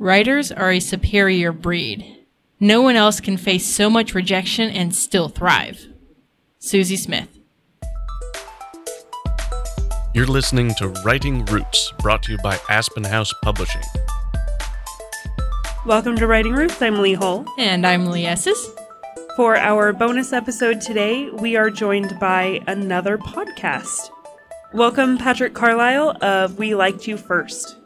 Writers 0.00 0.50
are 0.50 0.70
a 0.70 0.80
superior 0.80 1.52
breed. 1.52 2.24
No 2.58 2.80
one 2.80 2.96
else 2.96 3.20
can 3.20 3.36
face 3.36 3.66
so 3.66 3.90
much 3.90 4.14
rejection 4.14 4.70
and 4.70 4.94
still 4.94 5.28
thrive. 5.28 5.88
Susie 6.58 6.96
Smith. 6.96 7.28
You're 10.14 10.24
listening 10.24 10.74
to 10.76 10.88
Writing 11.04 11.44
Roots, 11.44 11.92
brought 11.98 12.22
to 12.22 12.32
you 12.32 12.38
by 12.38 12.58
Aspen 12.70 13.04
House 13.04 13.34
Publishing. 13.42 13.82
Welcome 15.84 16.16
to 16.16 16.26
Writing 16.26 16.54
Roots. 16.54 16.80
I'm 16.80 17.02
Lee 17.02 17.12
Hull. 17.12 17.44
And 17.58 17.86
I'm 17.86 18.06
Lee 18.06 18.24
Esses. 18.24 18.70
For 19.36 19.54
our 19.58 19.92
bonus 19.92 20.32
episode 20.32 20.80
today, 20.80 21.28
we 21.28 21.56
are 21.56 21.68
joined 21.68 22.18
by 22.18 22.62
another 22.66 23.18
podcast. 23.18 24.08
Welcome, 24.72 25.18
Patrick 25.18 25.52
Carlile 25.52 26.16
of 26.22 26.58
We 26.58 26.74
Liked 26.74 27.06
You 27.06 27.18
First. 27.18 27.76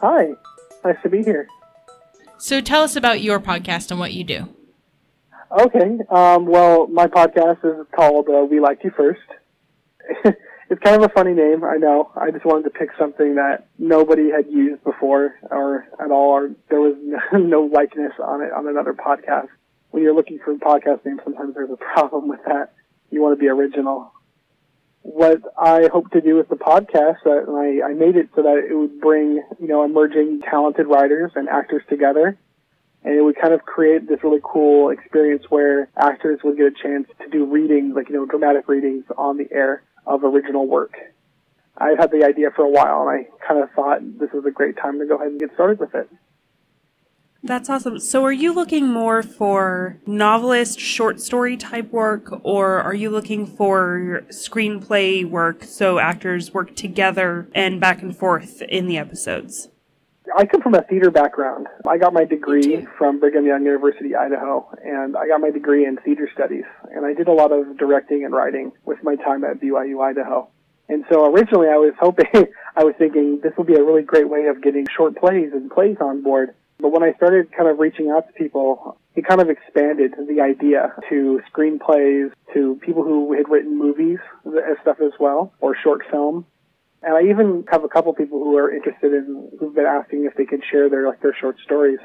Hi, 0.00 0.28
nice 0.84 0.96
to 1.02 1.08
be 1.08 1.22
here. 1.22 1.48
So 2.38 2.60
tell 2.60 2.82
us 2.82 2.96
about 2.96 3.20
your 3.20 3.38
podcast 3.40 3.90
and 3.90 4.00
what 4.00 4.12
you 4.12 4.24
do. 4.24 4.48
Okay, 5.50 5.98
um, 6.10 6.46
well, 6.46 6.86
my 6.86 7.06
podcast 7.06 7.64
is 7.64 7.86
called 7.94 8.28
uh, 8.28 8.44
We 8.44 8.60
Liked 8.60 8.84
You 8.84 8.92
First. 8.96 9.20
it's 10.70 10.80
kind 10.82 10.96
of 10.96 11.02
a 11.02 11.08
funny 11.08 11.34
name, 11.34 11.64
I 11.64 11.76
know. 11.76 12.12
I 12.16 12.30
just 12.30 12.44
wanted 12.44 12.64
to 12.64 12.70
pick 12.70 12.90
something 12.98 13.34
that 13.34 13.66
nobody 13.78 14.30
had 14.30 14.46
used 14.46 14.84
before 14.84 15.34
or 15.50 15.86
at 15.98 16.10
all, 16.10 16.30
or 16.30 16.50
there 16.68 16.80
was 16.80 16.94
no 17.32 17.62
likeness 17.62 18.12
on 18.22 18.42
it 18.42 18.52
on 18.52 18.68
another 18.68 18.94
podcast. 18.94 19.48
When 19.90 20.04
you're 20.04 20.14
looking 20.14 20.38
for 20.38 20.52
a 20.52 20.58
podcast 20.58 21.04
names, 21.04 21.20
sometimes 21.24 21.54
there's 21.54 21.70
a 21.70 21.76
problem 21.76 22.28
with 22.28 22.40
that. 22.46 22.72
You 23.10 23.20
want 23.20 23.36
to 23.36 23.40
be 23.40 23.48
original 23.48 24.12
what 25.02 25.40
I 25.58 25.88
hope 25.92 26.10
to 26.12 26.20
do 26.20 26.36
with 26.36 26.48
the 26.48 26.56
podcast, 26.56 27.26
uh, 27.26 27.50
I, 27.50 27.90
I 27.90 27.94
made 27.94 28.16
it 28.16 28.28
so 28.34 28.42
that 28.42 28.66
it 28.68 28.74
would 28.74 29.00
bring, 29.00 29.42
you 29.58 29.68
know, 29.68 29.84
emerging 29.84 30.42
talented 30.42 30.86
writers 30.86 31.32
and 31.34 31.48
actors 31.48 31.82
together. 31.88 32.38
And 33.02 33.14
it 33.14 33.22
would 33.22 33.36
kind 33.40 33.54
of 33.54 33.62
create 33.62 34.06
this 34.06 34.22
really 34.22 34.40
cool 34.44 34.90
experience 34.90 35.44
where 35.48 35.88
actors 35.96 36.40
would 36.44 36.58
get 36.58 36.66
a 36.66 36.82
chance 36.82 37.08
to 37.22 37.30
do 37.30 37.46
readings, 37.46 37.94
like, 37.96 38.10
you 38.10 38.16
know, 38.16 38.26
dramatic 38.26 38.68
readings 38.68 39.04
on 39.16 39.38
the 39.38 39.48
air 39.50 39.82
of 40.06 40.22
original 40.22 40.66
work. 40.66 40.92
I've 41.78 41.96
had 41.96 42.10
the 42.10 42.24
idea 42.24 42.50
for 42.54 42.62
a 42.62 42.68
while 42.68 43.08
and 43.08 43.10
I 43.10 43.46
kind 43.46 43.62
of 43.62 43.70
thought 43.70 44.00
this 44.18 44.30
was 44.34 44.44
a 44.44 44.50
great 44.50 44.76
time 44.76 44.98
to 44.98 45.06
go 45.06 45.16
ahead 45.16 45.28
and 45.28 45.40
get 45.40 45.54
started 45.54 45.78
with 45.78 45.94
it. 45.94 46.10
That's 47.42 47.70
awesome. 47.70 47.98
So, 47.98 48.22
are 48.24 48.32
you 48.32 48.52
looking 48.52 48.88
more 48.88 49.22
for 49.22 49.98
novelist, 50.06 50.78
short 50.78 51.20
story 51.20 51.56
type 51.56 51.90
work, 51.90 52.28
or 52.44 52.80
are 52.80 52.94
you 52.94 53.08
looking 53.08 53.46
for 53.46 54.24
screenplay 54.28 55.24
work 55.24 55.64
so 55.64 55.98
actors 55.98 56.52
work 56.52 56.76
together 56.76 57.48
and 57.54 57.80
back 57.80 58.02
and 58.02 58.14
forth 58.14 58.60
in 58.62 58.86
the 58.86 58.98
episodes? 58.98 59.68
I 60.36 60.44
come 60.44 60.60
from 60.60 60.74
a 60.74 60.82
theater 60.82 61.10
background. 61.10 61.66
I 61.88 61.96
got 61.96 62.12
my 62.12 62.24
degree 62.24 62.86
from 62.98 63.18
Brigham 63.18 63.46
Young 63.46 63.64
University, 63.64 64.14
Idaho, 64.14 64.68
and 64.84 65.16
I 65.16 65.26
got 65.26 65.40
my 65.40 65.50
degree 65.50 65.86
in 65.86 65.96
theater 65.96 66.28
studies. 66.32 66.64
And 66.94 67.06
I 67.06 67.14
did 67.14 67.26
a 67.26 67.32
lot 67.32 67.52
of 67.52 67.78
directing 67.78 68.24
and 68.24 68.34
writing 68.34 68.72
with 68.84 69.02
my 69.02 69.16
time 69.16 69.44
at 69.44 69.60
BYU, 69.60 70.02
Idaho. 70.02 70.48
And 70.90 71.04
so 71.10 71.24
originally 71.32 71.68
I 71.68 71.76
was 71.76 71.94
hoping, 71.98 72.26
I 72.76 72.84
was 72.84 72.94
thinking 72.98 73.40
this 73.42 73.52
will 73.56 73.64
be 73.64 73.74
a 73.74 73.82
really 73.82 74.02
great 74.02 74.28
way 74.28 74.46
of 74.46 74.62
getting 74.62 74.86
short 74.94 75.16
plays 75.16 75.52
and 75.52 75.70
plays 75.70 75.96
on 76.00 76.22
board 76.22 76.54
but 76.80 76.92
when 76.92 77.02
I 77.02 77.12
started 77.14 77.52
kind 77.52 77.68
of 77.68 77.78
reaching 77.78 78.10
out 78.10 78.26
to 78.26 78.32
people, 78.32 78.98
it 79.14 79.26
kind 79.26 79.40
of 79.40 79.50
expanded 79.50 80.14
the 80.28 80.40
idea 80.40 80.94
to 81.08 81.40
screenplays, 81.52 82.30
to 82.54 82.80
people 82.82 83.02
who 83.02 83.34
had 83.34 83.48
written 83.48 83.78
movies 83.78 84.18
and 84.44 84.76
stuff 84.82 84.98
as 85.00 85.12
well, 85.18 85.52
or 85.60 85.76
short 85.76 86.02
film. 86.10 86.46
And 87.02 87.14
I 87.14 87.30
even 87.30 87.64
have 87.70 87.84
a 87.84 87.88
couple 87.88 88.12
people 88.14 88.42
who 88.42 88.56
are 88.56 88.70
interested 88.70 89.12
in, 89.12 89.50
who've 89.58 89.74
been 89.74 89.86
asking 89.86 90.26
if 90.26 90.34
they 90.36 90.44
could 90.44 90.62
share 90.70 90.88
their, 90.88 91.06
like, 91.06 91.20
their 91.22 91.34
short 91.34 91.56
stories. 91.64 91.98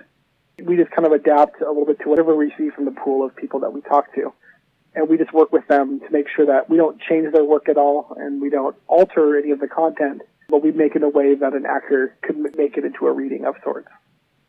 We 0.63 0.77
just 0.77 0.91
kind 0.91 1.05
of 1.05 1.11
adapt 1.11 1.61
a 1.61 1.67
little 1.67 1.85
bit 1.85 1.99
to 2.01 2.09
whatever 2.09 2.35
we 2.35 2.53
see 2.57 2.69
from 2.69 2.85
the 2.85 2.91
pool 2.91 3.25
of 3.25 3.35
people 3.35 3.59
that 3.61 3.73
we 3.73 3.81
talk 3.81 4.13
to. 4.15 4.33
And 4.93 5.09
we 5.09 5.17
just 5.17 5.33
work 5.33 5.51
with 5.51 5.67
them 5.67 5.99
to 5.99 6.09
make 6.11 6.27
sure 6.33 6.45
that 6.45 6.69
we 6.69 6.77
don't 6.77 6.99
change 7.01 7.33
their 7.33 7.43
work 7.43 7.67
at 7.67 7.77
all 7.77 8.15
and 8.17 8.41
we 8.41 8.49
don't 8.49 8.77
alter 8.87 9.37
any 9.37 9.51
of 9.51 9.59
the 9.59 9.67
content, 9.67 10.21
but 10.47 10.63
we 10.63 10.71
make 10.71 10.95
it 10.95 11.03
a 11.03 11.09
way 11.09 11.35
that 11.35 11.53
an 11.53 11.65
actor 11.65 12.15
could 12.21 12.37
make 12.55 12.77
it 12.77 12.85
into 12.85 13.05
a 13.05 13.11
reading 13.11 13.43
of 13.43 13.55
sorts 13.61 13.89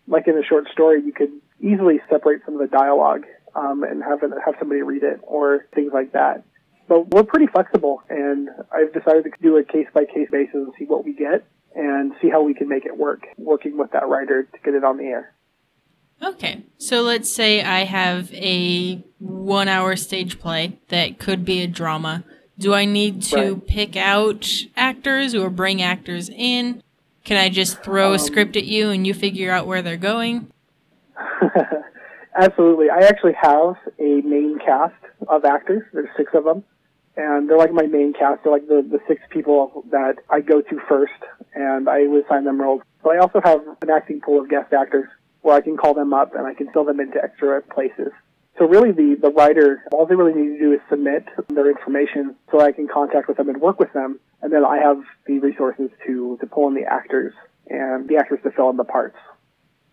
like 0.06 0.28
in 0.28 0.36
a 0.36 0.42
short 0.42 0.68
story, 0.72 1.02
you 1.04 1.12
could 1.12 1.32
easily 1.60 2.00
separate 2.10 2.42
some 2.44 2.54
of 2.54 2.60
the 2.60 2.76
dialogue 2.76 3.24
um, 3.54 3.82
and 3.82 4.02
have 4.02 4.20
have 4.20 4.54
somebody 4.58 4.82
read 4.82 5.02
it 5.02 5.20
or 5.22 5.66
things 5.74 5.92
like 5.92 6.12
that. 6.12 6.44
But 6.88 7.08
we're 7.08 7.24
pretty 7.24 7.46
flexible, 7.48 8.02
and 8.08 8.48
I've 8.70 8.92
decided 8.92 9.24
to 9.24 9.30
do 9.42 9.56
a 9.56 9.64
case 9.64 9.88
by 9.92 10.04
case 10.04 10.28
basis 10.30 10.54
and 10.54 10.72
see 10.78 10.84
what 10.84 11.04
we 11.04 11.14
get 11.14 11.44
and 11.74 12.12
see 12.22 12.30
how 12.30 12.42
we 12.42 12.54
can 12.54 12.68
make 12.68 12.86
it 12.86 12.96
work, 12.96 13.26
working 13.36 13.76
with 13.76 13.90
that 13.92 14.08
writer 14.08 14.44
to 14.44 14.58
get 14.64 14.74
it 14.74 14.84
on 14.84 14.96
the 14.96 15.04
air. 15.04 15.34
Okay, 16.22 16.64
so 16.78 17.02
let's 17.02 17.30
say 17.30 17.62
I 17.62 17.84
have 17.84 18.32
a 18.32 19.04
one 19.18 19.68
hour 19.68 19.96
stage 19.96 20.38
play 20.38 20.78
that 20.88 21.18
could 21.18 21.44
be 21.44 21.60
a 21.60 21.66
drama. 21.66 22.24
Do 22.58 22.72
I 22.72 22.86
need 22.86 23.22
to 23.24 23.54
right. 23.54 23.66
pick 23.66 23.96
out 23.96 24.48
actors 24.76 25.34
or 25.34 25.50
bring 25.50 25.82
actors 25.82 26.30
in? 26.30 26.82
Can 27.26 27.38
I 27.38 27.48
just 27.48 27.82
throw 27.82 28.10
a 28.10 28.12
um, 28.12 28.18
script 28.20 28.56
at 28.56 28.66
you 28.66 28.90
and 28.90 29.04
you 29.04 29.12
figure 29.12 29.50
out 29.50 29.66
where 29.66 29.82
they're 29.82 29.96
going? 29.96 30.46
Absolutely. 32.38 32.88
I 32.88 33.00
actually 33.00 33.32
have 33.42 33.74
a 33.98 34.20
main 34.20 34.60
cast 34.64 34.94
of 35.26 35.44
actors. 35.44 35.82
There's 35.92 36.08
six 36.16 36.30
of 36.34 36.44
them. 36.44 36.62
And 37.16 37.50
they're 37.50 37.58
like 37.58 37.72
my 37.72 37.86
main 37.86 38.12
cast. 38.12 38.44
They're 38.44 38.52
like 38.52 38.68
the, 38.68 38.86
the 38.88 39.00
six 39.08 39.22
people 39.28 39.84
that 39.90 40.18
I 40.30 40.40
go 40.40 40.60
to 40.60 40.80
first, 40.88 41.18
and 41.52 41.88
I 41.88 42.06
would 42.06 42.26
assign 42.26 42.44
them 42.44 42.60
roles. 42.60 42.82
But 43.02 43.16
I 43.16 43.18
also 43.18 43.40
have 43.42 43.60
an 43.82 43.90
acting 43.90 44.20
pool 44.20 44.40
of 44.40 44.48
guest 44.48 44.72
actors 44.72 45.08
where 45.40 45.56
I 45.56 45.62
can 45.62 45.76
call 45.76 45.94
them 45.94 46.12
up 46.12 46.32
and 46.36 46.46
I 46.46 46.54
can 46.54 46.70
fill 46.70 46.84
them 46.84 47.00
into 47.00 47.18
extra 47.20 47.60
places. 47.60 48.12
So 48.58 48.64
really 48.64 48.90
the, 48.90 49.16
the 49.20 49.30
writer, 49.30 49.84
all 49.92 50.06
they 50.06 50.14
really 50.14 50.32
need 50.32 50.56
to 50.56 50.58
do 50.58 50.72
is 50.72 50.80
submit 50.88 51.28
their 51.48 51.68
information 51.70 52.36
so 52.50 52.60
I 52.60 52.72
can 52.72 52.88
contact 52.88 53.28
with 53.28 53.36
them 53.36 53.50
and 53.50 53.60
work 53.60 53.78
with 53.78 53.92
them. 53.92 54.18
And 54.40 54.52
then 54.52 54.64
I 54.64 54.78
have 54.78 54.98
the 55.26 55.38
resources 55.40 55.90
to, 56.06 56.38
to 56.40 56.46
pull 56.46 56.68
in 56.68 56.74
the 56.74 56.84
actors 56.84 57.34
and 57.68 58.08
the 58.08 58.16
actors 58.16 58.38
to 58.44 58.50
fill 58.50 58.70
in 58.70 58.76
the 58.76 58.84
parts. 58.84 59.16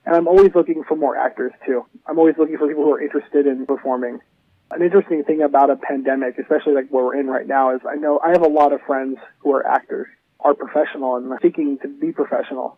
And 0.05 0.15
I'm 0.15 0.27
always 0.27 0.51
looking 0.55 0.83
for 0.87 0.95
more 0.95 1.17
actors 1.17 1.51
too. 1.65 1.85
I'm 2.05 2.19
always 2.19 2.35
looking 2.37 2.57
for 2.57 2.67
people 2.67 2.83
who 2.83 2.93
are 2.93 3.01
interested 3.01 3.47
in 3.47 3.65
performing. 3.65 4.19
An 4.71 4.81
interesting 4.81 5.23
thing 5.23 5.41
about 5.41 5.69
a 5.69 5.75
pandemic, 5.75 6.37
especially 6.39 6.73
like 6.73 6.89
where 6.89 7.05
we're 7.05 7.19
in 7.19 7.27
right 7.27 7.47
now, 7.47 7.75
is 7.75 7.81
I 7.87 7.95
know 7.95 8.19
I 8.23 8.29
have 8.29 8.43
a 8.43 8.47
lot 8.47 8.73
of 8.73 8.81
friends 8.87 9.17
who 9.39 9.53
are 9.53 9.65
actors, 9.65 10.07
are 10.39 10.53
professional 10.53 11.17
and 11.17 11.31
are 11.31 11.39
seeking 11.41 11.79
to 11.79 11.87
be 11.87 12.11
professional. 12.11 12.77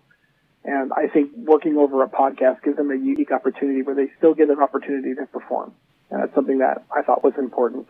And 0.66 0.92
I 0.94 1.08
think 1.08 1.31
working 1.36 1.78
over 1.78 2.03
a 2.03 2.09
podcast 2.09 2.64
gives 2.64 2.78
them 2.78 2.90
a 2.90 2.96
unique 2.96 3.31
opportunity 3.31 3.84
where 3.84 3.96
they 3.96 4.12
still 4.18 4.34
get 4.34 4.50
an 4.50 4.59
opportunity 4.59 5.14
to 5.14 5.28
perform. 5.28 5.74
And 6.09 6.22
that's 6.22 6.34
something 6.34 6.58
that 6.58 6.84
I 6.94 7.03
thought 7.03 7.24
was 7.24 7.34
important. 7.38 7.88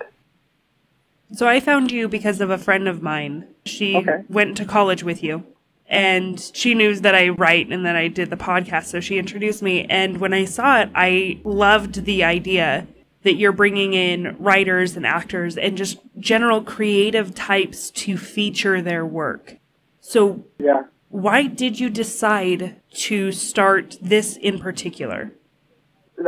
So 1.34 1.48
I 1.48 1.62
found 1.62 1.92
you 1.92 2.10
because 2.10 2.42
of 2.42 2.50
a 2.50 2.58
friend 2.58 2.88
of 2.88 3.02
mine. 3.02 3.48
She 3.66 3.96
okay. 3.96 4.24
went 4.30 4.58
to 4.58 4.66
college 4.66 5.04
with 5.04 5.24
you 5.24 5.46
and 5.88 6.52
she 6.54 6.74
knew 6.74 6.96
that 7.00 7.16
I 7.16 7.30
write 7.30 7.70
and 7.70 7.86
that 7.86 7.96
I 7.96 8.10
did 8.10 8.30
the 8.30 8.36
podcast. 8.36 8.86
So 8.86 9.00
she 9.00 9.18
introduced 9.18 9.62
me. 9.62 9.86
And 9.86 10.20
when 10.20 10.34
I 10.34 10.44
saw 10.44 10.82
it, 10.82 10.90
I 10.94 11.40
loved 11.46 12.04
the 12.04 12.26
idea 12.26 12.88
that 13.24 13.36
you're 13.36 13.54
bringing 13.54 13.94
in 13.94 14.36
writers 14.38 14.98
and 14.98 15.06
actors 15.06 15.58
and 15.58 15.78
just 15.78 15.98
general 16.20 16.62
creative 16.62 17.34
types 17.34 17.90
to 17.92 18.18
feature 18.18 18.82
their 18.82 19.06
work. 19.06 19.58
So 20.02 20.46
yeah 20.60 20.84
why 21.16 21.48
did 21.48 21.80
you 21.80 21.90
decide 21.90 22.76
to 22.92 23.32
start 23.32 23.96
this 24.02 24.36
in 24.36 24.60
particular? 24.60 25.32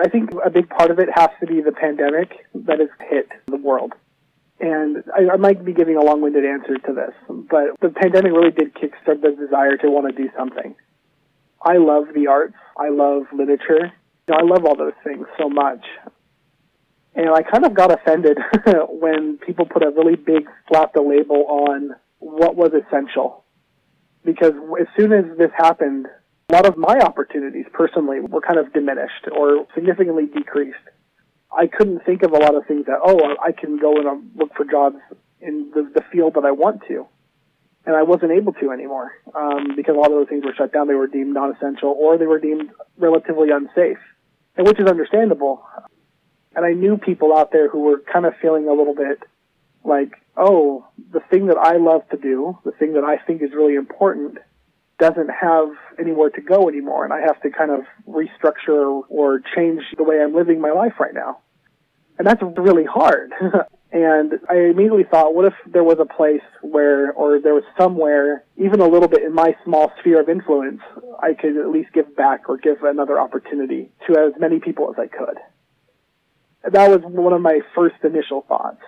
I 0.01 0.07
think 0.07 0.29
a 0.45 0.49
big 0.49 0.69
part 0.69 0.91
of 0.91 0.99
it 0.99 1.09
has 1.13 1.29
to 1.41 1.45
be 1.45 1.59
the 1.59 1.73
pandemic 1.73 2.29
that 2.55 2.79
has 2.79 2.87
hit 3.09 3.27
the 3.47 3.57
world. 3.57 3.91
And 4.61 5.03
I, 5.13 5.33
I 5.33 5.35
might 5.35 5.65
be 5.65 5.73
giving 5.73 5.97
a 5.97 6.01
long 6.01 6.21
winded 6.21 6.45
answer 6.45 6.77
to 6.77 6.93
this, 6.93 7.13
but 7.27 7.77
the 7.81 7.89
pandemic 7.89 8.31
really 8.31 8.51
did 8.51 8.73
kickstart 8.75 9.21
the 9.21 9.35
desire 9.37 9.75
to 9.75 9.89
want 9.89 10.07
to 10.07 10.23
do 10.23 10.29
something. 10.37 10.73
I 11.61 11.77
love 11.77 12.05
the 12.15 12.27
arts, 12.27 12.55
I 12.77 12.87
love 12.87 13.23
literature, 13.33 13.91
you 13.91 14.29
know, 14.29 14.37
I 14.39 14.43
love 14.43 14.65
all 14.65 14.77
those 14.77 14.97
things 15.03 15.27
so 15.37 15.49
much. 15.49 15.83
And 17.13 17.29
I 17.29 17.41
kind 17.41 17.65
of 17.65 17.73
got 17.73 17.91
offended 17.91 18.37
when 18.89 19.37
people 19.45 19.65
put 19.65 19.83
a 19.83 19.89
really 19.89 20.15
big, 20.15 20.47
slapped 20.69 20.95
a 20.95 21.01
label 21.01 21.45
on 21.49 21.95
what 22.19 22.55
was 22.55 22.71
essential 22.71 23.43
because 24.27 24.51
as 24.77 24.87
soon 24.97 25.13
as 25.13 25.23
this 25.37 25.51
happened, 25.57 26.05
a 26.49 26.53
lot 26.53 26.65
of 26.65 26.75
my 26.75 26.99
opportunities 26.99 27.65
personally 27.71 28.19
were 28.19 28.41
kind 28.41 28.59
of 28.59 28.73
diminished 28.73 29.25
or 29.31 29.65
significantly 29.73 30.25
decreased. 30.25 30.85
I 31.49 31.67
couldn't 31.67 32.03
think 32.05 32.23
of 32.23 32.33
a 32.33 32.37
lot 32.37 32.53
of 32.53 32.67
things 32.67 32.87
that, 32.87 32.99
oh, 33.01 33.17
I 33.41 33.53
can 33.53 33.79
go 33.79 33.95
and 33.95 34.05
um, 34.05 34.31
look 34.35 34.53
for 34.53 34.65
jobs 34.65 34.97
in 35.39 35.71
the, 35.73 35.89
the 35.95 36.01
field 36.11 36.33
that 36.33 36.43
I 36.43 36.51
want 36.51 36.81
to. 36.89 37.07
And 37.85 37.95
I 37.95 38.03
wasn't 38.03 38.33
able 38.33 38.51
to 38.51 38.71
anymore 38.71 39.13
um, 39.33 39.77
because 39.77 39.95
a 39.95 39.97
lot 39.97 40.11
of 40.11 40.17
those 40.17 40.27
things 40.27 40.43
were 40.43 40.53
shut 40.57 40.73
down. 40.73 40.89
They 40.89 40.93
were 40.93 41.07
deemed 41.07 41.33
non-essential 41.33 41.95
or 41.97 42.17
they 42.17 42.27
were 42.27 42.39
deemed 42.39 42.69
relatively 42.97 43.47
unsafe, 43.51 44.03
and 44.57 44.67
which 44.67 44.77
is 44.77 44.87
understandable. 44.87 45.63
And 46.53 46.65
I 46.65 46.73
knew 46.73 46.97
people 46.97 47.33
out 47.33 47.53
there 47.53 47.69
who 47.69 47.83
were 47.83 48.03
kind 48.11 48.25
of 48.25 48.33
feeling 48.41 48.67
a 48.67 48.73
little 48.73 48.93
bit 48.93 49.23
like, 49.85 50.11
oh, 50.37 50.85
the 51.11 51.21
thing 51.31 51.47
that 51.47 51.57
I 51.57 51.77
love 51.77 52.07
to 52.09 52.17
do, 52.17 52.57
the 52.63 52.71
thing 52.71 52.93
that 52.93 53.03
I 53.03 53.17
think 53.17 53.41
is 53.41 53.51
really 53.53 53.75
important, 53.75 54.37
doesn't 54.99 55.29
have 55.29 55.69
anywhere 55.99 56.29
to 56.31 56.41
go 56.41 56.69
anymore 56.69 57.03
and 57.03 57.13
I 57.13 57.21
have 57.21 57.39
to 57.41 57.49
kind 57.51 57.71
of 57.71 57.81
restructure 58.07 59.03
or 59.09 59.41
change 59.55 59.81
the 59.95 60.03
way 60.03 60.19
I'm 60.21 60.33
living 60.35 60.59
my 60.59 60.71
life 60.71 60.93
right 60.99 61.13
now. 61.13 61.39
And 62.17 62.25
that's 62.25 62.41
really 62.57 62.85
hard. 62.85 63.31
and 63.91 64.33
I 64.49 64.55
immediately 64.55 65.03
thought, 65.03 65.35
what 65.35 65.45
if 65.45 65.53
there 65.71 65.83
was 65.83 65.97
a 65.99 66.05
place 66.05 66.41
where, 66.61 67.11
or 67.11 67.39
there 67.39 67.53
was 67.53 67.63
somewhere, 67.79 68.43
even 68.57 68.81
a 68.81 68.87
little 68.87 69.07
bit 69.07 69.21
in 69.21 69.33
my 69.33 69.55
small 69.63 69.91
sphere 69.99 70.21
of 70.21 70.29
influence, 70.29 70.81
I 71.21 71.33
could 71.33 71.57
at 71.57 71.69
least 71.69 71.93
give 71.93 72.15
back 72.15 72.49
or 72.49 72.57
give 72.57 72.81
another 72.81 73.19
opportunity 73.19 73.91
to 74.07 74.17
as 74.17 74.33
many 74.39 74.59
people 74.59 74.89
as 74.89 74.99
I 74.99 75.07
could. 75.07 75.37
That 76.71 76.89
was 76.89 77.01
one 77.03 77.33
of 77.33 77.41
my 77.41 77.59
first 77.75 77.97
initial 78.03 78.41
thoughts. 78.41 78.81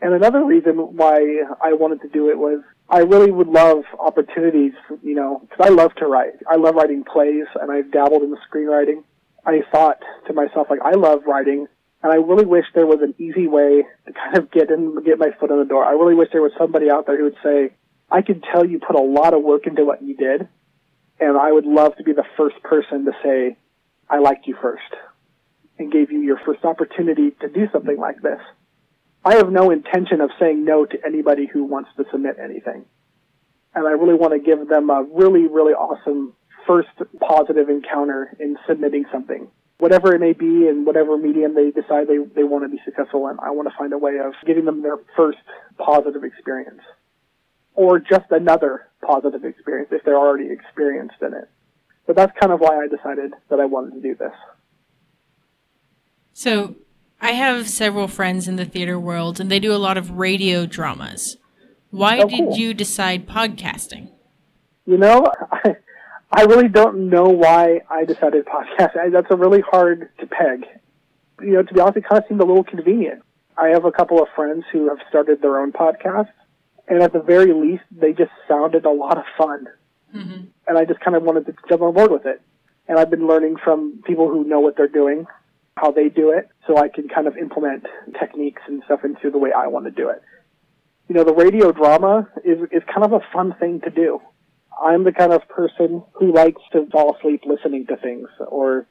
And 0.00 0.14
another 0.14 0.44
reason 0.44 0.76
why 0.96 1.42
I 1.62 1.72
wanted 1.72 2.02
to 2.02 2.08
do 2.08 2.30
it 2.30 2.38
was 2.38 2.62
I 2.88 3.00
really 3.00 3.30
would 3.30 3.48
love 3.48 3.84
opportunities, 3.98 4.72
you 5.02 5.14
know, 5.14 5.40
because 5.42 5.66
I 5.66 5.70
love 5.70 5.94
to 5.96 6.06
write. 6.06 6.34
I 6.48 6.56
love 6.56 6.74
writing 6.74 7.04
plays, 7.04 7.46
and 7.60 7.70
I've 7.70 7.90
dabbled 7.90 8.22
in 8.22 8.30
the 8.30 8.38
screenwriting. 8.48 9.02
I 9.44 9.62
thought 9.70 9.98
to 10.26 10.32
myself, 10.32 10.68
like, 10.70 10.80
I 10.82 10.92
love 10.92 11.22
writing, 11.26 11.66
and 12.02 12.12
I 12.12 12.16
really 12.16 12.46
wish 12.46 12.64
there 12.74 12.86
was 12.86 13.00
an 13.02 13.14
easy 13.18 13.46
way 13.46 13.84
to 14.06 14.12
kind 14.12 14.38
of 14.38 14.50
get 14.50 14.70
in, 14.70 15.02
get 15.04 15.18
my 15.18 15.30
foot 15.38 15.50
in 15.50 15.58
the 15.58 15.64
door. 15.64 15.84
I 15.84 15.92
really 15.92 16.14
wish 16.14 16.28
there 16.32 16.42
was 16.42 16.52
somebody 16.56 16.90
out 16.90 17.06
there 17.06 17.18
who 17.18 17.24
would 17.24 17.36
say, 17.42 17.72
I 18.10 18.22
can 18.22 18.40
tell 18.40 18.64
you 18.64 18.78
put 18.78 18.96
a 18.96 19.02
lot 19.02 19.34
of 19.34 19.42
work 19.42 19.66
into 19.66 19.84
what 19.84 20.02
you 20.02 20.16
did, 20.16 20.48
and 21.20 21.36
I 21.36 21.52
would 21.52 21.66
love 21.66 21.96
to 21.96 22.04
be 22.04 22.12
the 22.12 22.24
first 22.36 22.62
person 22.62 23.04
to 23.04 23.12
say, 23.22 23.56
I 24.08 24.18
liked 24.20 24.46
you 24.46 24.56
first, 24.62 24.94
and 25.78 25.92
gave 25.92 26.10
you 26.10 26.20
your 26.20 26.40
first 26.46 26.64
opportunity 26.64 27.32
to 27.40 27.48
do 27.48 27.68
something 27.70 27.98
like 27.98 28.22
this. 28.22 28.40
I 29.28 29.36
have 29.36 29.52
no 29.52 29.70
intention 29.70 30.22
of 30.22 30.30
saying 30.40 30.64
no 30.64 30.86
to 30.86 30.96
anybody 31.04 31.44
who 31.44 31.64
wants 31.64 31.90
to 31.98 32.04
submit 32.10 32.36
anything. 32.42 32.86
And 33.74 33.86
I 33.86 33.90
really 33.90 34.14
want 34.14 34.32
to 34.32 34.38
give 34.38 34.66
them 34.66 34.88
a 34.88 35.02
really, 35.02 35.46
really 35.46 35.74
awesome 35.74 36.32
first 36.66 36.88
positive 37.20 37.68
encounter 37.68 38.34
in 38.40 38.56
submitting 38.66 39.04
something. 39.12 39.48
Whatever 39.76 40.14
it 40.14 40.20
may 40.20 40.32
be 40.32 40.66
in 40.66 40.86
whatever 40.86 41.18
medium 41.18 41.54
they 41.54 41.70
decide 41.70 42.08
they, 42.08 42.16
they 42.34 42.42
want 42.42 42.64
to 42.64 42.70
be 42.70 42.80
successful 42.86 43.28
in, 43.28 43.36
I 43.38 43.50
want 43.50 43.68
to 43.68 43.74
find 43.76 43.92
a 43.92 43.98
way 43.98 44.16
of 44.16 44.32
giving 44.46 44.64
them 44.64 44.80
their 44.80 44.96
first 45.14 45.44
positive 45.76 46.24
experience. 46.24 46.80
Or 47.74 47.98
just 47.98 48.30
another 48.30 48.88
positive 49.04 49.44
experience 49.44 49.90
if 49.92 50.04
they're 50.04 50.16
already 50.16 50.50
experienced 50.50 51.20
in 51.20 51.34
it. 51.34 51.50
But 52.06 52.16
that's 52.16 52.32
kind 52.40 52.50
of 52.50 52.60
why 52.60 52.82
I 52.82 52.88
decided 52.88 53.34
that 53.50 53.60
I 53.60 53.66
wanted 53.66 53.96
to 53.96 54.00
do 54.00 54.14
this. 54.14 54.32
So 56.32 56.76
I 57.20 57.32
have 57.32 57.68
several 57.68 58.06
friends 58.06 58.46
in 58.46 58.56
the 58.56 58.64
theater 58.64 58.98
world, 58.98 59.40
and 59.40 59.50
they 59.50 59.58
do 59.58 59.74
a 59.74 59.76
lot 59.76 59.98
of 59.98 60.12
radio 60.12 60.66
dramas. 60.66 61.36
Why 61.90 62.18
oh, 62.18 62.28
cool. 62.28 62.50
did 62.50 62.60
you 62.60 62.74
decide 62.74 63.26
podcasting? 63.26 64.10
You 64.86 64.98
know, 64.98 65.32
I, 65.50 65.76
I 66.32 66.42
really 66.42 66.68
don't 66.68 67.10
know 67.10 67.24
why 67.24 67.80
I 67.90 68.04
decided 68.04 68.46
podcasting. 68.46 69.12
That's 69.12 69.30
a 69.30 69.36
really 69.36 69.62
hard 69.62 70.10
to 70.20 70.26
peg. 70.26 70.64
You 71.40 71.52
know, 71.54 71.62
to 71.62 71.74
be 71.74 71.80
honest, 71.80 71.98
it 71.98 72.04
kind 72.08 72.22
of 72.22 72.28
seemed 72.28 72.40
a 72.40 72.44
little 72.44 72.64
convenient. 72.64 73.22
I 73.56 73.68
have 73.68 73.84
a 73.84 73.90
couple 73.90 74.22
of 74.22 74.28
friends 74.36 74.64
who 74.70 74.88
have 74.88 74.98
started 75.08 75.42
their 75.42 75.58
own 75.58 75.72
podcasts, 75.72 76.32
and 76.86 77.02
at 77.02 77.12
the 77.12 77.20
very 77.20 77.52
least, 77.52 77.82
they 77.90 78.12
just 78.12 78.30
sounded 78.46 78.84
a 78.84 78.90
lot 78.90 79.18
of 79.18 79.24
fun. 79.36 79.66
Mm-hmm. 80.14 80.44
And 80.68 80.78
I 80.78 80.84
just 80.84 81.00
kind 81.00 81.16
of 81.16 81.24
wanted 81.24 81.46
to 81.46 81.54
jump 81.68 81.82
on 81.82 81.94
board 81.94 82.12
with 82.12 82.26
it. 82.26 82.40
And 82.86 82.98
I've 82.98 83.10
been 83.10 83.26
learning 83.26 83.56
from 83.62 84.02
people 84.06 84.28
who 84.28 84.44
know 84.44 84.60
what 84.60 84.76
they're 84.76 84.88
doing 84.88 85.26
how 85.80 85.90
they 85.90 86.08
do 86.08 86.30
it 86.30 86.48
so 86.66 86.76
I 86.76 86.88
can 86.88 87.08
kind 87.08 87.26
of 87.26 87.36
implement 87.36 87.84
techniques 88.18 88.62
and 88.66 88.82
stuff 88.84 89.04
into 89.04 89.30
the 89.30 89.38
way 89.38 89.50
I 89.52 89.68
want 89.68 89.86
to 89.86 89.90
do 89.90 90.08
it. 90.08 90.22
You 91.08 91.14
know, 91.14 91.24
the 91.24 91.34
radio 91.34 91.72
drama 91.72 92.28
is, 92.44 92.58
is 92.70 92.82
kind 92.92 93.04
of 93.04 93.12
a 93.12 93.20
fun 93.32 93.54
thing 93.58 93.80
to 93.82 93.90
do. 93.90 94.20
I'm 94.80 95.04
the 95.04 95.12
kind 95.12 95.32
of 95.32 95.48
person 95.48 96.02
who 96.12 96.32
likes 96.32 96.60
to 96.72 96.86
fall 96.92 97.16
asleep 97.16 97.42
listening 97.44 97.86
to 97.86 97.96
things 97.96 98.28
or 98.46 98.86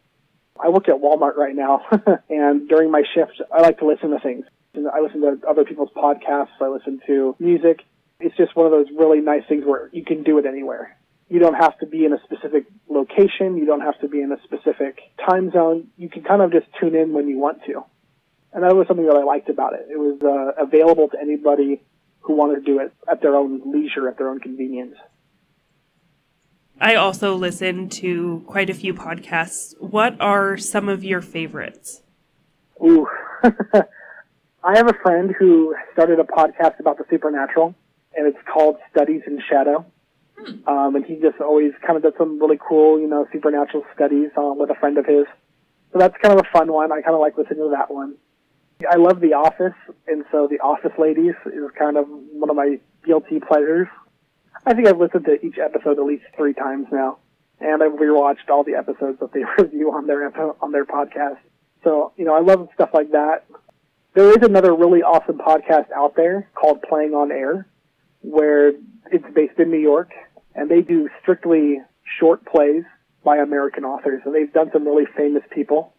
I 0.60 0.70
work 0.70 0.90
at 0.90 0.96
Walmart 0.96 1.36
right 1.36 1.56
now 1.56 1.86
and 2.30 2.68
during 2.68 2.92
my 2.92 3.04
shift 3.14 3.42
I 3.54 3.62
like 3.62 3.80
to 3.80 3.86
listen 3.86 4.10
to 4.12 4.20
things. 4.20 4.46
I 4.76 5.02
listen 5.02 5.22
to 5.22 5.40
other 5.48 5.66
people's 5.66 5.90
podcasts, 5.96 6.62
I 6.62 6.68
listen 6.68 7.00
to 7.08 7.36
music. 7.40 7.82
It's 8.20 8.36
just 8.36 8.56
one 8.56 8.66
of 8.66 8.72
those 8.72 8.88
really 8.98 9.22
nice 9.22 9.44
things 9.48 9.64
where 9.66 9.90
you 9.92 10.04
can 10.04 10.24
do 10.24 10.38
it 10.40 10.46
anywhere. 10.46 10.97
You 11.30 11.40
don't 11.40 11.56
have 11.56 11.78
to 11.80 11.86
be 11.86 12.06
in 12.06 12.14
a 12.14 12.20
specific 12.24 12.66
location. 12.90 13.58
You 13.58 13.66
don't 13.66 13.82
have 13.82 14.00
to 14.00 14.08
be 14.08 14.22
in 14.22 14.32
a 14.32 14.42
specific 14.44 15.00
time 15.26 15.52
zone. 15.52 15.90
You 15.98 16.10
can 16.10 16.24
kind 16.24 16.42
of 16.42 16.52
just 16.52 16.68
tune 16.80 16.96
in 16.96 17.14
when 17.14 17.28
you 17.28 17.38
want 17.38 17.64
to. 17.66 17.84
And 18.54 18.64
that 18.64 18.76
was 18.76 18.88
something 18.88 19.06
that 19.06 19.16
I 19.16 19.24
liked 19.24 19.50
about 19.50 19.74
it. 19.74 19.88
It 19.92 19.98
was 19.98 20.20
uh, 20.24 20.64
available 20.64 21.10
to 21.10 21.20
anybody 21.20 21.82
who 22.22 22.36
wanted 22.36 22.56
to 22.56 22.62
do 22.62 22.80
it 22.80 22.94
at 23.10 23.22
their 23.22 23.36
own 23.36 23.62
leisure, 23.72 24.08
at 24.08 24.18
their 24.18 24.30
own 24.30 24.40
convenience. 24.40 24.96
I 26.80 26.96
also 26.96 27.36
listen 27.36 27.90
to 27.90 28.44
quite 28.46 28.70
a 28.70 28.74
few 28.74 28.94
podcasts. 28.94 29.74
What 29.80 30.20
are 30.22 30.58
some 30.58 30.88
of 30.88 31.04
your 31.04 31.22
favorites? 31.22 32.04
Ooh. 32.84 33.08
I 33.44 34.78
have 34.78 34.88
a 34.88 34.94
friend 35.02 35.34
who 35.38 35.76
started 35.94 36.20
a 36.20 36.24
podcast 36.24 36.80
about 36.80 36.98
the 36.98 37.06
supernatural, 37.10 37.74
and 38.16 38.28
it's 38.28 38.38
called 38.52 38.78
Studies 38.92 39.22
in 39.26 39.42
Shadow. 39.50 39.86
Um, 40.68 40.96
and 40.96 41.06
he 41.06 41.16
just 41.16 41.42
always 41.42 41.72
kind 41.86 41.98
of 41.98 42.04
does 42.04 42.14
some 42.18 42.40
really 42.40 42.60
cool, 42.60 43.00
you 43.00 43.08
know, 43.08 43.26
supernatural 43.32 43.84
studies 43.96 44.30
um, 44.38 44.58
with 44.60 44.70
a 44.70 44.76
friend 44.76 44.98
of 44.98 45.06
his. 45.06 45.26
So 45.92 46.00
that's 46.00 46.16
kind 46.22 46.38
of 46.38 46.46
a 46.46 46.58
fun 46.58 46.72
one. 46.72 46.92
I 46.92 47.02
kind 47.02 47.16
of 47.16 47.22
like 47.22 47.38
listening 47.38 47.60
to 47.60 47.76
that 47.76 47.92
one. 47.94 48.16
I 48.90 48.98
love 48.98 49.20
The 49.20 49.34
Office, 49.34 49.74
and 50.08 50.24
so 50.32 50.48
The 50.48 50.60
Office 50.60 50.92
Ladies 51.00 51.34
is 51.48 51.72
kind 51.78 51.98
of 51.98 52.06
one 52.08 52.50
of 52.50 52.56
my 52.56 52.80
guilty 53.04 53.40
pleasures. 53.40 53.88
I 54.66 54.74
think 54.74 54.88
I've 54.88 55.00
listened 55.00 55.26
to 55.26 55.44
each 55.44 55.58
episode 55.58 55.98
at 55.98 56.06
least 56.06 56.26
three 56.36 56.54
times 56.54 56.86
now, 56.92 57.18
and 57.60 57.82
I've 57.82 57.94
rewatched 57.94 58.50
all 58.50 58.64
the 58.64 58.76
episodes 58.76 59.20
that 59.20 59.34
they 59.34 59.44
review 59.64 59.92
on 59.92 60.06
their 60.06 60.28
on 60.62 60.72
their 60.72 60.86
podcast. 60.86 61.40
So 61.84 62.14
you 62.18 62.26
know, 62.26 62.36
I 62.36 62.42
love 62.42 62.70
stuff 62.76 62.90
like 62.94 63.12
that. 63.12 63.46
There 64.14 64.30
is 64.30 64.44
another 64.44 64.76
really 64.76 65.02
awesome 65.02 65.38
podcast 65.38 65.92
out 65.96 66.16
there 66.16 66.50
called 66.54 66.84
Playing 66.84 67.14
on 67.14 67.32
Air, 67.32 67.68
where 68.22 68.74
it's 69.12 69.26
based 69.34 69.58
in 69.58 69.72
New 69.72 69.80
York, 69.80 70.12
and 70.58 70.70
they 70.70 70.82
do 70.82 71.08
strictly 71.22 71.78
short 72.20 72.46
plays 72.46 72.84
by 73.24 73.38
American 73.38 73.86
authors, 73.86 74.22
and 74.26 74.34
they've 74.34 74.52
done 74.52 74.70
some 74.74 74.86
really 74.86 75.06
famous 75.16 75.44
people. 75.52 75.94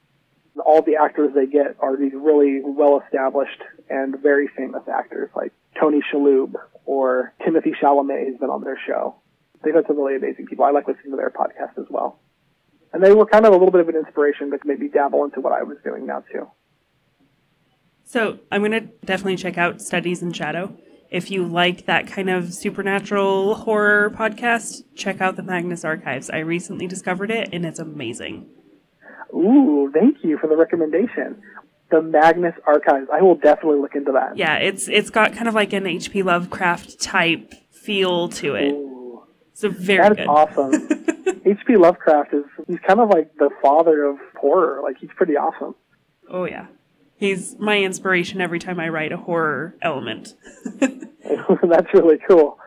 All 0.67 0.83
the 0.83 0.97
actors 0.97 1.31
they 1.35 1.47
get 1.47 1.77
are 1.79 1.97
these 1.97 2.13
really 2.13 2.61
well 2.63 3.01
established 3.07 3.63
and 3.89 4.21
very 4.21 4.49
famous 4.49 4.83
actors, 4.93 5.31
like 5.37 5.53
Tony 5.81 6.01
Shalhoub 6.13 6.55
or 6.85 7.33
Timothy 7.45 7.73
Chalamet 7.81 8.27
has 8.27 8.39
been 8.39 8.51
on 8.51 8.65
their 8.65 8.79
show. 8.87 9.15
They've 9.63 9.75
had 9.75 9.87
some 9.87 9.97
really 9.97 10.17
amazing 10.17 10.47
people. 10.47 10.65
I 10.65 10.71
like 10.71 10.89
listening 10.89 11.13
to 11.13 11.17
their 11.17 11.31
podcast 11.31 11.79
as 11.79 11.87
well. 11.89 12.19
And 12.93 13.03
they 13.03 13.15
were 13.15 13.27
kind 13.27 13.47
of 13.47 13.53
a 13.53 13.57
little 13.57 13.71
bit 13.71 13.83
of 13.83 13.89
an 13.89 13.97
inspiration 13.97 14.51
to 14.51 14.59
maybe 14.65 14.89
dabble 14.89 15.25
into 15.25 15.41
what 15.41 15.53
I 15.53 15.63
was 15.63 15.77
doing 15.85 16.07
now 16.07 16.25
too. 16.33 16.49
So 18.05 18.39
I'm 18.51 18.63
going 18.63 18.73
to 18.73 18.81
definitely 19.05 19.37
check 19.37 19.59
out 19.59 19.81
Studies 19.81 20.23
in 20.23 20.33
Shadow. 20.33 20.75
If 21.11 21.31
you 21.31 21.47
like 21.47 21.87
that 21.87 22.07
kind 22.07 22.29
of 22.29 22.53
supernatural 22.53 23.55
horror 23.55 24.11
podcast, 24.11 24.83
check 24.95 25.21
out 25.21 25.37
the 25.37 25.43
Magnus 25.43 25.85
Archives. 25.85 26.29
I 26.29 26.39
recently 26.41 26.87
discovered 26.87 27.31
it 27.31 27.49
and 27.53 27.65
it's 27.65 27.79
amazing. 27.79 28.47
Ooh, 29.35 29.91
thank 29.95 30.19
you 30.23 30.39
for 30.39 30.47
the 30.49 30.57
recommendation. 30.57 31.41
The 31.91 32.03
Magnus 32.03 32.55
Archives. 32.67 33.09
I 33.13 33.23
will 33.23 33.37
definitely 33.37 33.81
look 33.81 33.95
into 33.95 34.13
that. 34.13 34.37
Yeah, 34.37 34.57
it's 34.57 34.89
it's 34.89 35.09
got 35.09 35.33
kind 35.33 35.49
of 35.49 35.55
like 35.55 35.73
an 35.73 35.87
H.P. 35.87 36.23
Lovecraft 36.23 37.01
type 37.01 37.55
feel 37.71 38.29
to 38.31 38.55
it. 38.57 38.73
Ooh, 38.73 39.23
a 39.63 39.69
very 39.71 39.99
That 40.03 40.13
is 40.13 40.17
good. 40.19 40.27
awesome. 40.29 40.73
H.P. 41.47 41.77
Lovecraft 41.77 42.35
is 42.35 42.45
he's 42.67 42.79
kind 42.87 43.01
of 43.01 43.09
like 43.09 43.35
the 43.39 43.49
father 43.63 44.05
of 44.05 44.19
horror. 44.39 44.83
Like 44.83 44.99
he's 45.01 45.11
pretty 45.17 45.37
awesome. 45.39 45.75
Oh 46.31 46.45
yeah. 46.45 46.67
He's 47.19 47.59
my 47.59 47.81
inspiration 47.81 48.41
every 48.41 48.61
time 48.61 48.79
I 48.79 48.89
write 48.89 49.11
a 49.11 49.17
horror 49.17 49.75
element. 49.83 50.35
That's 50.81 51.93
really 51.93 52.19
cool. 52.29 52.59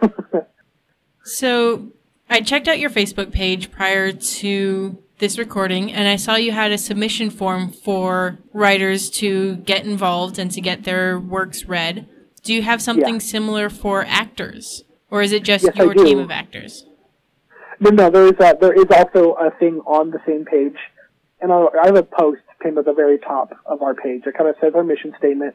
so, 1.24 1.88
I 2.30 2.40
checked 2.40 2.68
out 2.68 2.78
your 2.78 2.90
Facebook 2.90 3.32
page 3.32 3.72
prior 3.72 4.12
to 4.12 5.02
this 5.18 5.36
recording 5.36 5.92
and 5.92 6.06
I 6.06 6.16
saw 6.16 6.36
you 6.36 6.52
had 6.52 6.70
a 6.70 6.78
submission 6.78 7.30
form 7.30 7.72
for 7.72 8.38
writers 8.52 9.10
to 9.10 9.56
get 9.56 9.84
involved 9.84 10.38
and 10.38 10.50
to 10.52 10.60
get 10.60 10.84
their 10.84 11.18
works 11.18 11.64
read. 11.64 12.08
Do 12.44 12.54
you 12.54 12.62
have 12.62 12.80
something 12.80 13.14
yeah. 13.14 13.20
similar 13.20 13.68
for 13.68 14.04
actors? 14.04 14.84
Or 15.10 15.22
is 15.22 15.32
it 15.32 15.42
just 15.42 15.64
yes, 15.64 15.76
your 15.76 15.94
team 15.94 16.18
of 16.18 16.30
actors? 16.30 16.84
No, 17.80 17.90
no, 17.90 18.10
there 18.10 18.26
is, 18.26 18.38
a, 18.38 18.56
there 18.60 18.72
is 18.72 18.86
also 18.90 19.32
a 19.32 19.50
thing 19.58 19.80
on 19.86 20.10
the 20.10 20.20
same 20.26 20.44
page. 20.44 20.76
And 21.40 21.52
I 21.52 21.86
have 21.86 21.96
a 21.96 22.02
post 22.02 22.42
pinned 22.60 22.78
at 22.78 22.84
the 22.84 22.92
very 22.92 23.18
top 23.18 23.52
of 23.66 23.82
our 23.82 23.94
page. 23.94 24.22
It 24.26 24.34
kind 24.36 24.48
of 24.50 24.56
says 24.60 24.72
our 24.74 24.84
mission 24.84 25.14
statement. 25.18 25.54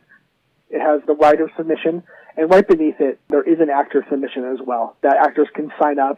It 0.70 0.80
has 0.80 1.02
the 1.06 1.14
writer 1.14 1.52
submission, 1.56 2.04
and 2.36 2.50
right 2.50 2.68
beneath 2.68 3.00
it, 3.00 3.20
there 3.30 3.44
is 3.44 3.60
an 3.60 3.70
actor 3.70 4.06
submission 4.10 4.46
as 4.46 4.60
well 4.66 4.98
that 5.04 5.18
actors 5.18 5.48
can 5.54 5.72
sign 5.82 6.00
up. 6.00 6.18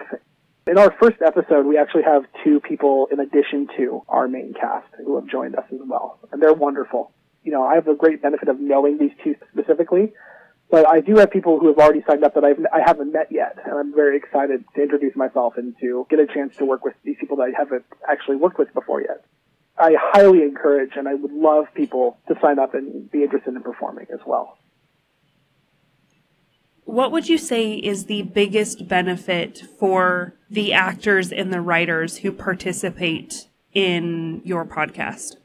In 0.67 0.77
our 0.77 0.95
first 0.99 1.17
episode, 1.21 1.65
we 1.65 1.77
actually 1.77 2.03
have 2.03 2.23
two 2.43 2.59
people 2.59 3.07
in 3.11 3.19
addition 3.19 3.67
to 3.77 4.01
our 4.07 4.27
main 4.27 4.53
cast 4.53 4.87
who 5.05 5.15
have 5.15 5.27
joined 5.27 5.55
us 5.55 5.65
as 5.71 5.79
well, 5.85 6.19
and 6.31 6.41
they're 6.41 6.53
wonderful. 6.53 7.11
You 7.43 7.51
know, 7.51 7.63
I 7.63 7.75
have 7.75 7.85
the 7.85 7.93
great 7.93 8.21
benefit 8.21 8.47
of 8.47 8.59
knowing 8.59 8.97
these 8.97 9.11
two 9.23 9.35
specifically, 9.51 10.13
But 10.69 10.87
I 10.87 10.99
do 11.01 11.15
have 11.17 11.29
people 11.29 11.59
who 11.59 11.67
have 11.67 11.77
already 11.77 12.03
signed 12.07 12.23
up 12.23 12.33
that 12.33 12.43
I've, 12.43 12.59
I 12.73 12.81
haven't 12.85 13.13
met 13.13 13.31
yet, 13.31 13.57
and 13.63 13.73
I'm 13.77 13.93
very 13.93 14.17
excited 14.17 14.63
to 14.75 14.81
introduce 14.81 15.15
myself 15.15 15.53
and 15.57 15.75
to 15.79 16.07
get 16.09 16.19
a 16.19 16.25
chance 16.25 16.55
to 16.57 16.65
work 16.65 16.83
with 16.83 16.95
these 17.03 17.17
people 17.19 17.37
that 17.37 17.43
I 17.43 17.57
haven't 17.57 17.85
actually 18.09 18.37
worked 18.37 18.57
with 18.57 18.73
before 18.73 19.01
yet. 19.01 19.23
I 19.77 19.95
highly 19.97 20.41
encourage 20.43 20.91
and 20.95 21.07
I 21.07 21.13
would 21.15 21.33
love 21.33 21.65
people 21.73 22.17
to 22.27 22.35
sign 22.41 22.59
up 22.59 22.73
and 22.73 23.09
be 23.11 23.23
interested 23.23 23.53
in 23.53 23.61
performing 23.61 24.07
as 24.13 24.19
well. 24.25 24.57
What 26.85 27.11
would 27.11 27.27
you 27.27 27.37
say 27.37 27.73
is 27.73 28.05
the 28.05 28.21
biggest 28.21 28.87
benefit 28.87 29.63
for 29.79 30.35
the 30.49 30.71
actors 30.71 31.31
and 31.31 31.51
the 31.51 31.59
writers 31.59 32.17
who 32.17 32.31
participate 32.31 33.49
in 33.73 34.41
your 34.45 34.65
podcast? 34.65 35.37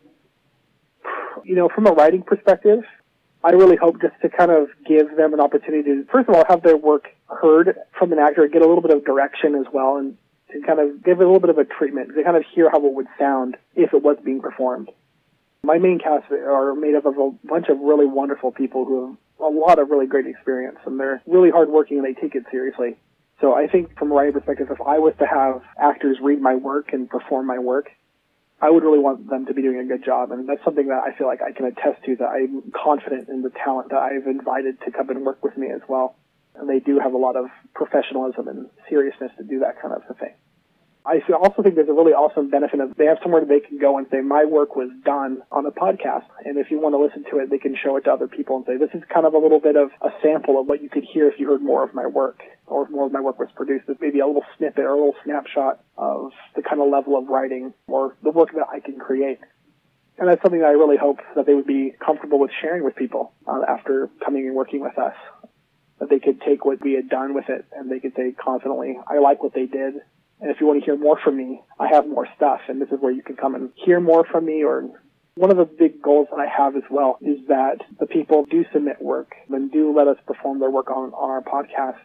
You 1.43 1.57
know, 1.57 1.69
from 1.75 1.87
a 1.87 1.93
writing 1.93 2.23
perspective, 2.23 2.85
I 3.43 3.53
really 3.53 3.77
hope 3.77 4.01
just 4.03 4.15
to 4.21 4.29
kind 4.29 4.51
of 4.51 4.69
give 4.87 5.17
them 5.17 5.33
an 5.33 5.41
opportunity 5.41 5.83
to, 5.83 6.05
first 6.13 6.29
of 6.29 6.35
all, 6.35 6.45
have 6.49 6.63
their 6.63 6.77
work 6.77 7.09
heard 7.27 7.75
from 7.99 8.13
an 8.13 8.19
actor, 8.19 8.47
get 8.47 8.61
a 8.63 8.67
little 8.67 8.83
bit 8.83 8.95
of 8.95 9.05
direction 9.05 9.55
as 9.55 9.65
well, 9.73 9.97
and 9.97 10.19
to 10.53 10.61
kind 10.67 10.81
of 10.81 11.05
give 11.05 11.21
it 11.21 11.25
a 11.25 11.27
little 11.27 11.41
bit 11.41 11.51
of 11.51 11.59
a 11.59 11.65
treatment, 11.65 12.15
to 12.15 12.23
kind 12.23 12.37
of 12.37 12.45
hear 12.55 12.71
how 12.71 12.85
it 12.85 12.93
would 12.93 13.09
sound 13.19 13.57
if 13.75 13.93
it 13.95 14.03
was 14.03 14.17
being 14.25 14.41
performed. 14.41 14.91
My 15.63 15.79
main 15.79 15.99
cast 15.99 16.31
are 16.33 16.75
made 16.75 16.95
up 16.95 17.05
of 17.05 17.19
a 17.19 17.31
bunch 17.45 17.69
of 17.69 17.79
really 17.81 18.07
wonderful 18.07 18.51
people 18.51 18.85
who 18.85 19.19
have 19.39 19.55
a 19.55 19.57
lot 19.57 19.79
of 19.79 19.91
really 19.91 20.07
great 20.07 20.27
experience, 20.27 20.79
and 20.87 20.99
they're 20.99 21.23
really 21.27 21.51
hardworking 21.51 21.99
and 21.99 22.07
they 22.07 22.19
take 22.19 22.35
it 22.35 22.45
seriously. 22.51 22.97
So 23.41 23.55
I 23.55 23.67
think 23.69 23.99
from 23.99 24.13
a 24.13 24.15
writing 24.15 24.35
perspective, 24.35 24.69
if 24.71 24.81
I 24.81 24.99
was 24.99 25.15
to 25.19 25.27
have 25.27 25.63
actors 25.79 26.19
read 26.23 26.41
my 26.41 26.55
work 26.55 26.93
and 26.93 27.09
perform 27.09 27.47
my 27.47 27.59
work, 27.59 27.91
I 28.61 28.69
would 28.69 28.83
really 28.83 28.99
want 28.99 29.29
them 29.31 29.47
to 29.47 29.55
be 29.55 29.63
doing 29.63 29.79
a 29.79 29.85
good 29.85 30.05
job. 30.05 30.33
And 30.33 30.47
that's 30.47 30.63
something 30.65 30.89
that 30.89 31.03
I 31.05 31.17
feel 31.17 31.27
like 31.27 31.41
I 31.41 31.53
can 31.53 31.65
attest 31.65 32.05
to 32.05 32.17
that 32.17 32.29
I'm 32.29 32.71
confident 32.73 33.31
in 33.31 33.41
the 33.41 33.51
talent 33.51 33.91
that 33.91 33.99
I've 33.99 34.27
invited 34.27 34.81
to 34.83 34.91
come 34.91 35.09
and 35.09 35.25
work 35.25 35.43
with 35.43 35.57
me 35.57 35.69
as 35.71 35.81
well. 35.89 36.17
And 36.55 36.69
they 36.69 36.81
do 36.81 36.99
have 36.99 37.15
a 37.15 37.19
lot 37.19 37.37
of 37.37 37.47
professionalism 37.75 38.49
and 38.49 38.69
seriousness 38.89 39.31
to 39.39 39.45
do 39.45 39.61
that 39.61 39.81
kind 39.81 39.95
of 39.95 40.17
thing. 40.19 40.35
I 41.05 41.21
also 41.33 41.63
think 41.63 41.77
there's 41.77 41.89
a 41.89 41.95
really 41.95 42.13
awesome 42.13 42.51
benefit 42.51 42.79
of 42.79 42.95
they 42.97 43.07
have 43.07 43.19
somewhere 43.23 43.43
they 43.45 43.61
can 43.61 43.79
go 43.79 43.97
and 43.97 44.07
say, 44.11 44.21
my 44.21 44.45
work 44.45 44.77
was 44.77 44.91
done 45.03 45.43
on 45.51 45.65
a 45.65 45.71
podcast. 45.71 46.27
And 46.45 46.59
if 46.59 46.71
you 46.71 46.79
want 46.79 46.93
to 46.93 46.99
listen 46.99 47.25
to 47.31 47.39
it, 47.43 47.49
they 47.49 47.57
can 47.57 47.75
show 47.75 47.97
it 47.97 48.03
to 48.03 48.13
other 48.13 48.29
people 48.29 48.57
and 48.57 48.67
say, 48.67 48.77
this 48.77 48.91
is 48.93 49.03
kind 49.13 49.25
of 49.25 49.33
a 49.33 49.39
little 49.39 49.61
bit 49.61 49.77
of 49.77 49.91
a 50.03 50.11
sample 50.23 50.61
of 50.61 50.67
what 50.67 50.83
you 50.83 50.91
could 50.91 51.05
hear 51.05 51.29
if 51.29 51.41
you 51.41 51.49
heard 51.49 51.63
more 51.63 51.83
of 51.83 51.95
my 51.95 52.07
work 52.07 52.43
or 52.67 52.85
if 52.85 52.91
more 52.91 53.07
of 53.07 53.13
my 53.13 53.21
work 53.21 53.39
was 53.39 53.49
produced. 53.57 53.87
Maybe 54.01 54.21
a 54.21 54.27
little 54.27 54.45
snippet 54.59 54.85
or 54.85 54.91
a 54.91 54.97
little 54.97 55.17
snapshot 55.25 55.83
of 55.97 56.33
the 56.55 56.63
kind 56.63 56.83
of 56.83 56.91
level 56.91 57.17
of 57.17 57.29
writing 57.29 57.73
or 57.87 58.15
the 58.23 58.31
work 58.31 58.53
that 58.53 58.67
I 58.71 58.81
can 58.81 58.99
create. 58.99 59.39
And 60.19 60.29
that's 60.29 60.43
something 60.43 60.61
that 60.61 60.69
I 60.69 60.73
really 60.73 60.99
hope 60.99 61.21
that 61.35 61.47
they 61.47 61.55
would 61.55 61.67
be 61.67 61.95
comfortable 62.05 62.39
with 62.39 62.51
sharing 62.61 62.85
with 62.85 62.95
people 62.95 63.33
uh, 63.49 63.63
after 63.67 64.11
coming 64.23 64.47
and 64.47 64.55
working 64.55 64.83
with 64.83 64.99
us. 64.99 65.15
That 66.01 66.09
they 66.09 66.19
could 66.19 66.41
take 66.41 66.65
what 66.65 66.83
we 66.83 66.95
had 66.95 67.09
done 67.09 67.35
with 67.35 67.49
it 67.49 67.65
and 67.73 67.91
they 67.91 68.01
could 68.01 68.15
say 68.17 68.33
confidently, 68.33 68.99
I 69.07 69.19
like 69.19 69.43
what 69.43 69.55
they 69.55 69.67
did 69.67 69.95
and 70.41 70.51
if 70.51 70.61
you 70.61 70.67
want 70.67 70.81
to 70.81 70.85
hear 70.85 70.97
more 70.97 71.19
from 71.23 71.37
me, 71.37 71.63
I 71.79 71.89
have 71.89 72.09
more 72.09 72.27
stuff, 72.37 72.61
and 72.69 72.81
this 72.81 72.89
is 72.89 72.99
where 73.01 73.13
you 73.13 73.23
can 73.23 73.37
come 73.37 73.55
and 73.55 73.71
hear 73.75 74.01
more 74.01 74.25
from 74.25 74.47
me. 74.47 74.65
Or 74.65 74.89
one 75.35 75.51
of 75.51 75.59
the 75.59 75.67
big 75.67 76.01
goals 76.01 76.29
that 76.31 76.39
I 76.41 76.47
have 76.47 76.77
as 76.77 76.83
well 76.91 77.19
is 77.21 77.47
that 77.49 77.83
the 77.99 78.07
people 78.07 78.47
do 78.47 78.65
submit 78.73 79.03
work 79.03 79.35
and 79.51 79.71
do 79.71 79.95
let 79.95 80.09
us 80.09 80.17
perform 80.27 80.61
their 80.61 80.71
work 80.71 80.91
on, 80.91 81.13
on 81.13 81.31
our 81.31 81.43
podcast. 81.43 82.01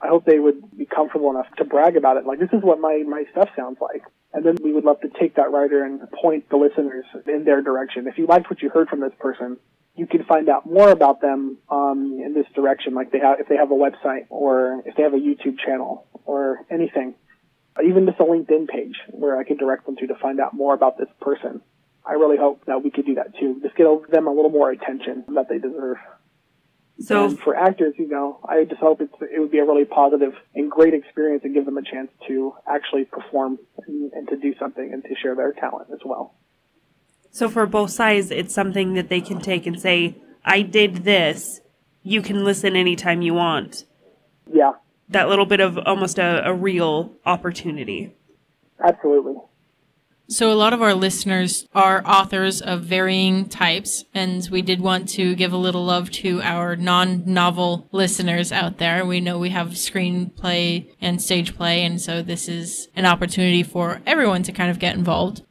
I 0.00 0.08
hope 0.08 0.24
they 0.24 0.38
would 0.38 0.76
be 0.76 0.86
comfortable 0.86 1.30
enough 1.30 1.46
to 1.58 1.64
brag 1.64 1.96
about 1.96 2.16
it. 2.16 2.26
Like, 2.26 2.40
this 2.40 2.52
is 2.52 2.62
what 2.62 2.80
my, 2.80 3.04
my 3.06 3.24
stuff 3.30 3.50
sounds 3.54 3.78
like. 3.80 4.02
And 4.32 4.44
then 4.44 4.56
we 4.64 4.72
would 4.72 4.84
love 4.84 5.00
to 5.02 5.08
take 5.20 5.36
that 5.36 5.52
writer 5.52 5.84
and 5.84 6.00
point 6.10 6.48
the 6.48 6.56
listeners 6.56 7.04
in 7.26 7.44
their 7.44 7.60
direction. 7.60 8.08
If 8.08 8.16
you 8.16 8.26
liked 8.26 8.48
what 8.48 8.62
you 8.62 8.70
heard 8.70 8.88
from 8.88 9.00
this 9.00 9.12
person, 9.20 9.58
you 9.94 10.06
can 10.06 10.24
find 10.24 10.48
out 10.48 10.64
more 10.64 10.90
about 10.90 11.20
them 11.20 11.58
um, 11.68 12.20
in 12.24 12.34
this 12.34 12.46
direction, 12.54 12.94
like 12.94 13.12
they 13.12 13.18
have 13.18 13.40
if 13.40 13.48
they 13.48 13.56
have 13.56 13.70
a 13.70 13.74
website 13.74 14.26
or 14.30 14.82
if 14.86 14.96
they 14.96 15.02
have 15.02 15.14
a 15.14 15.18
YouTube 15.18 15.58
channel 15.58 16.06
or 16.24 16.64
anything 16.70 17.14
even 17.84 18.06
just 18.06 18.20
a 18.20 18.24
LinkedIn 18.24 18.68
page 18.68 18.96
where 19.08 19.38
I 19.38 19.44
can 19.44 19.56
direct 19.56 19.86
them 19.86 19.96
to 19.96 20.06
to 20.08 20.14
find 20.16 20.40
out 20.40 20.54
more 20.54 20.74
about 20.74 20.98
this 20.98 21.08
person. 21.20 21.62
I 22.04 22.12
really 22.14 22.36
hope 22.36 22.64
that 22.66 22.82
we 22.82 22.90
could 22.90 23.06
do 23.06 23.14
that 23.14 23.36
too. 23.38 23.60
Just 23.62 23.76
get 23.76 23.86
them 24.10 24.26
a 24.26 24.32
little 24.32 24.50
more 24.50 24.70
attention 24.70 25.24
that 25.34 25.48
they 25.48 25.58
deserve. 25.58 25.98
So 27.00 27.26
and 27.26 27.38
for 27.38 27.56
actors, 27.56 27.94
you 27.98 28.08
know, 28.08 28.40
I 28.46 28.64
just 28.64 28.80
hope 28.80 29.00
it's, 29.00 29.14
it 29.20 29.40
would 29.40 29.50
be 29.50 29.58
a 29.58 29.64
really 29.64 29.84
positive 29.84 30.34
and 30.54 30.70
great 30.70 30.94
experience 30.94 31.42
and 31.44 31.54
give 31.54 31.64
them 31.64 31.78
a 31.78 31.82
chance 31.82 32.10
to 32.28 32.54
actually 32.68 33.04
perform 33.04 33.58
and, 33.86 34.12
and 34.12 34.28
to 34.28 34.36
do 34.36 34.54
something 34.58 34.92
and 34.92 35.02
to 35.04 35.10
share 35.20 35.34
their 35.34 35.52
talent 35.52 35.88
as 35.92 36.00
well. 36.04 36.34
So 37.32 37.48
for 37.48 37.66
both 37.66 37.90
sides, 37.90 38.30
it's 38.30 38.54
something 38.54 38.92
that 38.94 39.08
they 39.08 39.22
can 39.22 39.40
take 39.40 39.66
and 39.66 39.80
say, 39.80 40.16
I 40.44 40.60
did 40.62 40.96
this. 41.04 41.60
You 42.02 42.20
can 42.20 42.44
listen 42.44 42.76
anytime 42.76 43.22
you 43.22 43.34
want. 43.34 43.86
Yeah, 44.52 44.72
that 45.08 45.28
little 45.28 45.46
bit 45.46 45.60
of 45.60 45.78
almost 45.78 46.18
a, 46.18 46.46
a 46.46 46.52
real 46.52 47.14
opportunity. 47.24 48.14
Absolutely. 48.84 49.36
So, 50.28 50.50
a 50.50 50.54
lot 50.54 50.72
of 50.72 50.80
our 50.80 50.94
listeners 50.94 51.66
are 51.74 52.02
authors 52.06 52.62
of 52.62 52.82
varying 52.82 53.48
types, 53.48 54.04
and 54.14 54.46
we 54.50 54.62
did 54.62 54.80
want 54.80 55.08
to 55.10 55.34
give 55.34 55.52
a 55.52 55.58
little 55.58 55.84
love 55.84 56.10
to 56.12 56.40
our 56.42 56.76
non 56.76 57.24
novel 57.26 57.88
listeners 57.92 58.50
out 58.50 58.78
there. 58.78 59.04
We 59.04 59.20
know 59.20 59.38
we 59.38 59.50
have 59.50 59.68
screenplay 59.70 60.90
and 61.00 61.20
stage 61.20 61.54
play, 61.54 61.84
and 61.84 62.00
so 62.00 62.22
this 62.22 62.48
is 62.48 62.88
an 62.94 63.04
opportunity 63.04 63.62
for 63.62 64.00
everyone 64.06 64.42
to 64.44 64.52
kind 64.52 64.70
of 64.70 64.78
get 64.78 64.96
involved. 64.96 65.42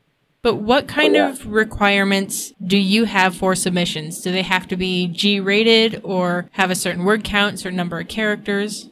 But 0.43 0.55
what 0.55 0.86
oh, 0.86 0.88
kind 0.88 1.15
oh, 1.15 1.19
yeah. 1.19 1.29
of 1.29 1.45
requirements 1.45 2.53
do 2.63 2.77
you 2.77 3.05
have 3.05 3.36
for 3.36 3.55
submissions? 3.55 4.21
Do 4.21 4.31
they 4.31 4.41
have 4.41 4.67
to 4.69 4.75
be 4.75 5.07
G 5.07 5.39
rated 5.39 6.01
or 6.03 6.50
have 6.53 6.71
a 6.71 6.75
certain 6.75 7.05
word 7.05 7.24
count, 7.24 7.60
certain 7.60 7.77
number 7.77 8.00
of 8.00 8.07
characters? 8.07 8.89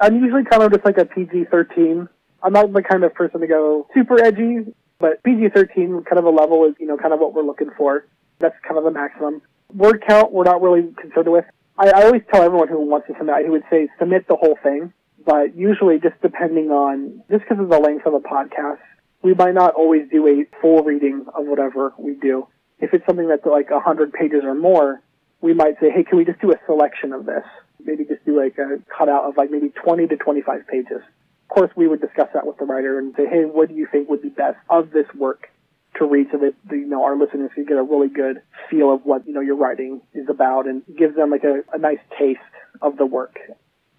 I'm 0.00 0.16
usually 0.22 0.44
kind 0.44 0.62
of 0.62 0.72
just 0.72 0.84
like 0.84 0.98
a 0.98 1.04
PG-13. 1.04 2.08
I'm 2.42 2.52
not 2.52 2.72
the 2.72 2.82
kind 2.82 3.04
of 3.04 3.14
person 3.14 3.40
to 3.40 3.46
go 3.46 3.86
super 3.94 4.20
edgy, 4.20 4.74
but 4.98 5.22
PG-13 5.22 6.04
kind 6.06 6.18
of 6.18 6.24
a 6.24 6.30
level 6.30 6.64
is, 6.64 6.74
you 6.80 6.86
know, 6.86 6.96
kind 6.96 7.14
of 7.14 7.20
what 7.20 7.34
we're 7.34 7.44
looking 7.44 7.70
for. 7.76 8.06
That's 8.40 8.56
kind 8.66 8.76
of 8.76 8.82
the 8.84 8.90
maximum. 8.90 9.42
Word 9.72 10.02
count, 10.06 10.32
we're 10.32 10.42
not 10.42 10.60
really 10.60 10.92
concerned 11.00 11.30
with. 11.30 11.44
I, 11.78 11.90
I 11.90 12.02
always 12.02 12.22
tell 12.32 12.42
everyone 12.42 12.66
who 12.66 12.80
wants 12.80 13.06
to 13.06 13.14
submit, 13.16 13.46
who 13.46 13.52
would 13.52 13.62
say 13.70 13.88
submit 14.00 14.26
the 14.26 14.34
whole 14.34 14.58
thing, 14.60 14.92
but 15.24 15.56
usually 15.56 16.00
just 16.00 16.20
depending 16.20 16.70
on, 16.70 17.22
just 17.30 17.44
because 17.48 17.62
of 17.62 17.68
the 17.68 17.78
length 17.78 18.04
of 18.04 18.14
a 18.14 18.20
podcast, 18.20 18.80
we 19.22 19.34
might 19.34 19.54
not 19.54 19.74
always 19.74 20.08
do 20.10 20.26
a 20.26 20.44
full 20.60 20.82
reading 20.82 21.26
of 21.34 21.46
whatever 21.46 21.94
we 21.98 22.14
do. 22.14 22.46
If 22.78 22.92
it's 22.92 23.06
something 23.06 23.28
that's 23.28 23.46
like 23.46 23.70
100 23.70 24.12
pages 24.12 24.42
or 24.44 24.54
more, 24.54 25.00
we 25.40 25.54
might 25.54 25.78
say, 25.80 25.90
hey, 25.90 26.04
can 26.04 26.18
we 26.18 26.24
just 26.24 26.40
do 26.40 26.52
a 26.52 26.56
selection 26.66 27.12
of 27.12 27.26
this? 27.26 27.44
maybe 27.84 28.04
just 28.04 28.24
do 28.24 28.36
like 28.40 28.58
a 28.58 28.78
cutout 28.96 29.24
of 29.24 29.36
like 29.36 29.50
maybe 29.50 29.70
20 29.70 30.06
to 30.08 30.16
25 30.16 30.66
pages. 30.66 31.00
Of 31.00 31.48
course, 31.48 31.70
we 31.76 31.86
would 31.86 32.00
discuss 32.00 32.28
that 32.34 32.46
with 32.46 32.58
the 32.58 32.64
writer 32.64 32.98
and 32.98 33.14
say, 33.16 33.26
hey, 33.26 33.44
what 33.44 33.68
do 33.68 33.74
you 33.74 33.86
think 33.90 34.08
would 34.08 34.22
be 34.22 34.30
best 34.30 34.56
of 34.70 34.90
this 34.90 35.06
work 35.14 35.50
to 35.96 36.06
read 36.06 36.28
so 36.32 36.38
that 36.38 36.54
you 36.70 36.86
know 36.86 37.04
our 37.04 37.18
listeners 37.18 37.50
can 37.54 37.66
get 37.66 37.76
a 37.76 37.82
really 37.82 38.08
good 38.08 38.38
feel 38.70 38.92
of 38.92 39.04
what 39.04 39.26
you 39.26 39.34
know 39.34 39.42
your 39.42 39.56
writing 39.56 40.00
is 40.14 40.26
about 40.30 40.66
and 40.66 40.82
give 40.96 41.14
them 41.14 41.30
like 41.30 41.44
a, 41.44 41.62
a 41.74 41.78
nice 41.78 41.98
taste 42.18 42.40
of 42.80 42.96
the 42.96 43.04
work. 43.04 43.38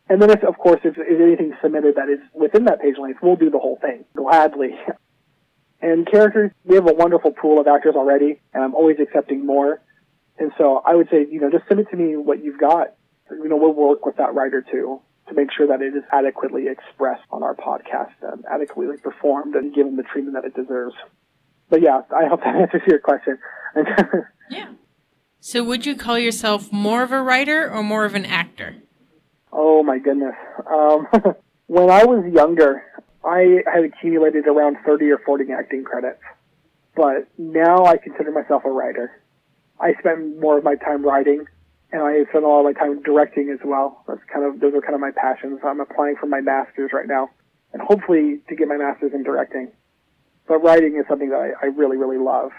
And 0.09 0.19
then, 0.21 0.31
if 0.31 0.43
of 0.43 0.57
course, 0.57 0.81
if, 0.83 0.95
if 0.97 1.21
anything 1.21 1.53
submitted 1.61 1.95
that 1.95 2.09
is 2.09 2.19
within 2.33 2.65
that 2.65 2.81
page 2.81 2.95
length, 2.99 3.19
we'll 3.21 3.35
do 3.35 3.51
the 3.51 3.59
whole 3.59 3.77
thing 3.79 4.05
gladly. 4.15 4.71
And 5.83 6.09
characters, 6.09 6.51
we 6.63 6.75
have 6.75 6.89
a 6.89 6.93
wonderful 6.93 7.31
pool 7.31 7.59
of 7.59 7.67
actors 7.67 7.93
already, 7.95 8.39
and 8.53 8.63
I'm 8.63 8.73
always 8.73 8.97
accepting 8.99 9.45
more. 9.45 9.81
And 10.39 10.51
so 10.57 10.81
I 10.83 10.95
would 10.95 11.09
say, 11.11 11.27
you 11.29 11.39
know, 11.39 11.51
just 11.51 11.67
send 11.67 11.79
it 11.79 11.87
to 11.91 11.97
me 11.97 12.15
what 12.15 12.43
you've 12.43 12.59
got 12.59 12.95
you 13.41 13.49
know, 13.49 13.57
we'll 13.57 13.73
work 13.73 14.05
with 14.05 14.17
that 14.17 14.33
writer 14.33 14.63
too 14.69 15.01
to 15.27 15.33
make 15.33 15.49
sure 15.55 15.67
that 15.67 15.81
it 15.81 15.95
is 15.95 16.03
adequately 16.11 16.67
expressed 16.67 17.23
on 17.31 17.43
our 17.43 17.55
podcast 17.55 18.13
and 18.21 18.43
adequately 18.51 18.97
performed 18.97 19.55
and 19.55 19.73
given 19.73 19.95
the 19.95 20.03
treatment 20.03 20.35
that 20.35 20.45
it 20.45 20.53
deserves. 20.53 20.95
But 21.69 21.81
yeah, 21.81 22.01
I 22.15 22.27
hope 22.27 22.41
that 22.41 22.55
answers 22.61 22.81
your 22.87 22.99
question. 22.99 23.37
yeah. 24.49 24.71
So 25.39 25.63
would 25.63 25.85
you 25.85 25.95
call 25.95 26.19
yourself 26.19 26.71
more 26.71 27.03
of 27.03 27.11
a 27.11 27.21
writer 27.21 27.69
or 27.69 27.83
more 27.83 28.05
of 28.05 28.15
an 28.15 28.25
actor? 28.25 28.75
Oh 29.51 29.83
my 29.83 29.99
goodness. 29.99 30.35
Um, 30.69 31.07
when 31.67 31.89
I 31.89 32.05
was 32.05 32.25
younger, 32.33 32.83
I 33.25 33.61
had 33.71 33.83
accumulated 33.85 34.47
around 34.47 34.77
30 34.85 35.09
or 35.11 35.19
40 35.19 35.51
acting 35.51 35.83
credits. 35.83 36.21
But 36.95 37.27
now 37.37 37.85
I 37.85 37.97
consider 37.97 38.31
myself 38.31 38.63
a 38.65 38.69
writer. 38.69 39.21
I 39.79 39.93
spend 39.99 40.39
more 40.39 40.57
of 40.57 40.63
my 40.63 40.75
time 40.75 41.03
writing 41.03 41.45
and 41.93 42.01
I 42.01 42.25
spend 42.29 42.43
a 42.43 42.47
lot 42.47 42.59
of 42.59 42.65
my 42.65 42.73
time 42.73 43.01
directing 43.03 43.49
as 43.51 43.59
well. 43.63 44.03
That's 44.07 44.19
kind 44.31 44.45
of 44.45 44.59
those 44.59 44.73
are 44.73 44.81
kind 44.81 44.95
of 44.95 44.99
my 44.99 45.11
passions. 45.11 45.59
I'm 45.63 45.79
applying 45.79 46.15
for 46.19 46.25
my 46.25 46.41
masters 46.41 46.91
right 46.91 47.07
now, 47.07 47.29
and 47.71 47.81
hopefully 47.81 48.41
to 48.49 48.55
get 48.55 48.67
my 48.67 48.77
masters 48.77 49.11
in 49.13 49.23
directing. 49.23 49.71
But 50.47 50.63
writing 50.63 50.97
is 50.97 51.05
something 51.07 51.29
that 51.29 51.37
I, 51.61 51.65
I 51.65 51.69
really 51.69 51.97
really 51.97 52.17
love. 52.17 52.51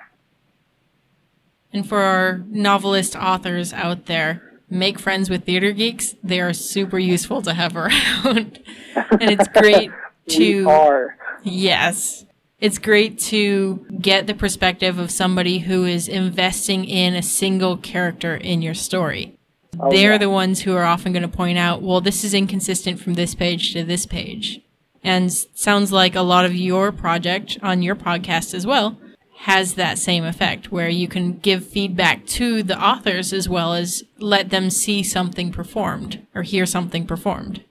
And 1.72 1.86
for 1.86 2.00
our 2.00 2.44
novelist 2.46 3.16
authors 3.16 3.72
out 3.72 4.06
there, 4.06 4.60
make 4.70 5.00
friends 5.00 5.28
with 5.28 5.44
theater 5.44 5.72
geeks. 5.72 6.14
They 6.22 6.40
are 6.40 6.52
super 6.52 7.00
useful 7.00 7.42
to 7.42 7.54
have 7.54 7.76
around, 7.76 8.60
and 8.94 9.30
it's 9.30 9.48
great 9.48 9.90
to. 10.28 10.66
we 10.66 10.70
are. 10.70 11.16
Yes, 11.42 12.24
it's 12.60 12.78
great 12.78 13.18
to 13.18 13.86
get 14.00 14.26
the 14.26 14.34
perspective 14.34 14.98
of 14.98 15.10
somebody 15.10 15.58
who 15.58 15.84
is 15.84 16.08
investing 16.08 16.84
in 16.84 17.14
a 17.14 17.22
single 17.22 17.76
character 17.76 18.36
in 18.36 18.62
your 18.62 18.74
story. 18.74 19.38
Oh, 19.78 19.90
They're 19.90 20.12
yeah. 20.12 20.18
the 20.18 20.30
ones 20.30 20.62
who 20.62 20.74
are 20.74 20.84
often 20.84 21.12
going 21.12 21.22
to 21.22 21.36
point 21.36 21.58
out, 21.58 21.82
well, 21.82 22.00
this 22.00 22.24
is 22.24 22.32
inconsistent 22.32 23.00
from 23.00 23.14
this 23.14 23.34
page 23.34 23.72
to 23.72 23.84
this 23.84 24.06
page. 24.06 24.60
And 25.02 25.30
sounds 25.32 25.92
like 25.92 26.14
a 26.14 26.22
lot 26.22 26.46
of 26.46 26.54
your 26.54 26.90
project 26.92 27.58
on 27.62 27.82
your 27.82 27.96
podcast 27.96 28.54
as 28.54 28.66
well 28.66 28.96
has 29.40 29.74
that 29.74 29.98
same 29.98 30.24
effect 30.24 30.72
where 30.72 30.88
you 30.88 31.06
can 31.06 31.34
give 31.34 31.66
feedback 31.66 32.24
to 32.24 32.62
the 32.62 32.82
authors 32.82 33.30
as 33.32 33.46
well 33.46 33.74
as 33.74 34.02
let 34.18 34.48
them 34.48 34.70
see 34.70 35.02
something 35.02 35.52
performed 35.52 36.26
or 36.34 36.42
hear 36.42 36.64
something 36.64 37.06
performed. 37.06 37.62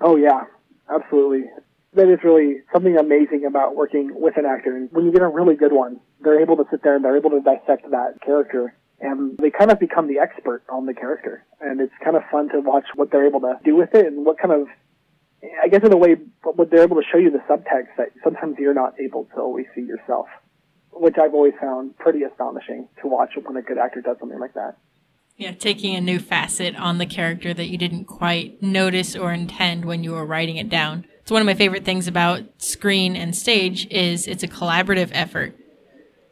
Oh 0.00 0.16
yeah, 0.16 0.44
absolutely. 0.90 1.50
That 1.94 2.08
is 2.08 2.18
really 2.22 2.62
something 2.72 2.96
amazing 2.98 3.44
about 3.46 3.74
working 3.74 4.10
with 4.14 4.36
an 4.36 4.44
actor. 4.44 4.76
And 4.76 4.90
when 4.92 5.06
you 5.06 5.12
get 5.12 5.22
a 5.22 5.28
really 5.28 5.56
good 5.56 5.72
one, 5.72 6.00
they're 6.20 6.40
able 6.40 6.56
to 6.56 6.64
sit 6.70 6.82
there 6.82 6.96
and 6.96 7.04
they're 7.04 7.16
able 7.16 7.30
to 7.30 7.40
dissect 7.40 7.90
that 7.90 8.20
character 8.24 8.74
and 9.00 9.38
they 9.38 9.50
kind 9.50 9.70
of 9.70 9.78
become 9.78 10.08
the 10.08 10.18
expert 10.18 10.62
on 10.68 10.86
the 10.86 10.94
character. 10.94 11.44
And 11.60 11.80
it's 11.80 11.92
kind 12.02 12.16
of 12.16 12.22
fun 12.30 12.48
to 12.50 12.60
watch 12.60 12.84
what 12.94 13.10
they're 13.10 13.26
able 13.26 13.40
to 13.40 13.54
do 13.64 13.76
with 13.76 13.94
it 13.94 14.06
and 14.06 14.26
what 14.26 14.38
kind 14.38 14.52
of 14.52 14.68
I 15.62 15.68
guess 15.68 15.84
in 15.84 15.92
a 15.92 15.96
way, 15.96 16.16
what 16.42 16.68
they're 16.68 16.82
able 16.82 16.96
to 16.96 17.06
show 17.10 17.16
you 17.16 17.30
the 17.30 17.38
subtext 17.48 17.94
that 17.96 18.10
sometimes 18.24 18.56
you're 18.58 18.74
not 18.74 18.94
able 19.00 19.26
to 19.34 19.40
always 19.40 19.66
see 19.74 19.82
yourself 19.82 20.26
which 20.98 21.16
I've 21.20 21.34
always 21.34 21.54
found 21.60 21.96
pretty 21.98 22.22
astonishing 22.22 22.88
to 23.02 23.08
watch 23.08 23.30
when 23.42 23.56
a 23.56 23.62
good 23.62 23.78
actor 23.78 24.00
does 24.00 24.16
something 24.18 24.38
like 24.38 24.54
that. 24.54 24.76
Yeah, 25.38 25.52
taking 25.52 25.94
a 25.94 26.00
new 26.00 26.18
facet 26.18 26.76
on 26.76 26.98
the 26.98 27.06
character 27.06 27.54
that 27.54 27.68
you 27.68 27.78
didn't 27.78 28.04
quite 28.04 28.62
notice 28.62 29.16
or 29.16 29.32
intend 29.32 29.84
when 29.84 30.04
you 30.04 30.12
were 30.12 30.26
writing 30.26 30.56
it 30.56 30.68
down. 30.68 31.06
It's 31.20 31.30
one 31.30 31.40
of 31.40 31.46
my 31.46 31.54
favorite 31.54 31.84
things 31.84 32.08
about 32.08 32.42
screen 32.58 33.16
and 33.16 33.36
stage 33.36 33.86
is 33.90 34.26
it's 34.26 34.42
a 34.42 34.48
collaborative 34.48 35.10
effort. 35.12 35.56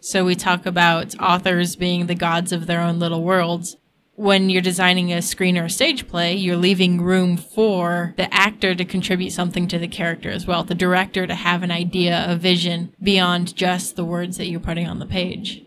So 0.01 0.25
we 0.25 0.35
talk 0.35 0.67
about 0.67 1.19
authors 1.21 1.77
being 1.77 2.07
the 2.07 2.15
gods 2.15 2.53
of 2.53 2.67
their 2.67 2.81
own 2.81 2.99
little 2.99 3.23
worlds 3.23 3.77
when 4.17 4.49
you're 4.49 4.63
designing 4.63 5.13
a 5.13 5.23
screen 5.23 5.57
or 5.59 5.67
a 5.67 5.71
stage 5.71 6.09
play, 6.09 6.35
you're 6.35 6.57
leaving 6.57 7.01
room 7.01 7.37
for 7.37 8.15
the 8.17 8.33
actor 8.35 8.75
to 8.75 8.85
contribute 8.85 9.31
something 9.31 9.69
to 9.69 9.79
the 9.79 9.89
character 9.89 10.31
as 10.31 10.47
well, 10.47 10.65
the 10.65 10.75
director 10.75 11.27
to 11.27 11.35
have 11.35 11.63
an 11.63 11.71
idea, 11.71 12.25
a 12.27 12.35
vision 12.35 12.95
beyond 13.03 13.55
just 13.55 13.95
the 13.95 14.05
words 14.05 14.39
that 14.39 14.47
you're 14.47 14.59
putting 14.59 14.89
on 14.89 14.99
the 14.99 15.07
page. 15.07 15.63